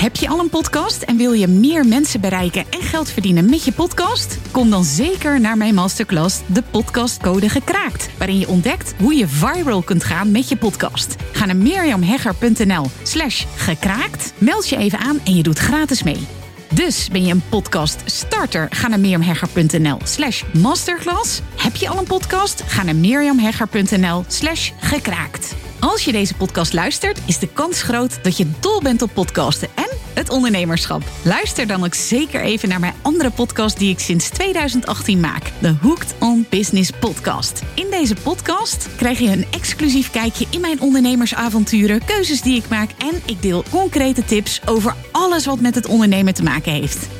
Heb 0.00 0.16
je 0.16 0.28
al 0.28 0.38
een 0.38 0.50
podcast 0.50 1.02
en 1.02 1.16
wil 1.16 1.32
je 1.32 1.46
meer 1.46 1.86
mensen 1.86 2.20
bereiken 2.20 2.64
en 2.70 2.82
geld 2.82 3.10
verdienen 3.10 3.50
met 3.50 3.64
je 3.64 3.72
podcast? 3.72 4.38
Kom 4.50 4.70
dan 4.70 4.84
zeker 4.84 5.40
naar 5.40 5.56
mijn 5.56 5.74
masterclass 5.74 6.40
De 6.46 6.62
Podcastcode 6.62 7.48
Gekraakt, 7.48 8.10
waarin 8.18 8.38
je 8.38 8.48
ontdekt 8.48 8.94
hoe 8.98 9.14
je 9.14 9.28
viral 9.28 9.82
kunt 9.82 10.04
gaan 10.04 10.30
met 10.30 10.48
je 10.48 10.56
podcast. 10.56 11.16
Ga 11.32 11.46
naar 11.46 11.56
mirjamhegger.nl 11.56 12.86
slash 13.02 13.44
gekraakt, 13.56 14.32
meld 14.38 14.68
je 14.68 14.76
even 14.76 14.98
aan 14.98 15.20
en 15.24 15.36
je 15.36 15.42
doet 15.42 15.58
gratis 15.58 16.02
mee. 16.02 16.26
Dus 16.74 17.08
ben 17.08 17.24
je 17.24 17.32
een 17.32 17.48
podcast 17.48 18.02
starter? 18.04 18.66
Ga 18.70 18.88
naar 18.88 19.00
mirjamhegger.nl 19.00 19.98
slash 20.04 20.42
masterclass. 20.52 21.40
Heb 21.56 21.76
je 21.76 21.88
al 21.88 21.98
een 21.98 22.04
podcast? 22.04 22.62
Ga 22.66 22.82
naar 22.82 22.96
mirjamhegger.nl 22.96 24.24
slash 24.26 24.70
gekraakt. 24.78 25.54
Als 25.80 26.04
je 26.04 26.12
deze 26.12 26.34
podcast 26.34 26.72
luistert, 26.72 27.20
is 27.26 27.38
de 27.38 27.48
kans 27.48 27.82
groot 27.82 28.24
dat 28.24 28.36
je 28.36 28.50
dol 28.60 28.80
bent 28.82 29.02
op 29.02 29.10
podcasten 29.14 29.68
en 29.74 29.89
het 30.20 30.30
ondernemerschap. 30.30 31.02
Luister 31.22 31.66
dan 31.66 31.84
ook 31.84 31.94
zeker 31.94 32.40
even 32.42 32.68
naar 32.68 32.80
mijn 32.80 32.94
andere 33.02 33.30
podcast 33.30 33.78
die 33.78 33.90
ik 33.90 33.98
sinds 33.98 34.28
2018 34.28 35.20
maak. 35.20 35.52
De 35.58 35.74
Hooked 35.80 36.14
on 36.18 36.46
Business 36.48 36.90
podcast. 36.90 37.62
In 37.74 37.86
deze 37.90 38.14
podcast 38.22 38.88
krijg 38.96 39.18
je 39.18 39.28
een 39.28 39.46
exclusief 39.50 40.10
kijkje 40.10 40.46
in 40.50 40.60
mijn 40.60 40.80
ondernemersavonturen, 40.80 42.04
keuzes 42.04 42.42
die 42.42 42.56
ik 42.56 42.68
maak 42.68 42.90
en 42.98 43.22
ik 43.26 43.42
deel 43.42 43.64
concrete 43.70 44.24
tips 44.24 44.60
over 44.64 44.94
alles 45.12 45.46
wat 45.46 45.60
met 45.60 45.74
het 45.74 45.86
ondernemen 45.86 46.34
te 46.34 46.42
maken 46.42 46.72
heeft. 46.72 47.19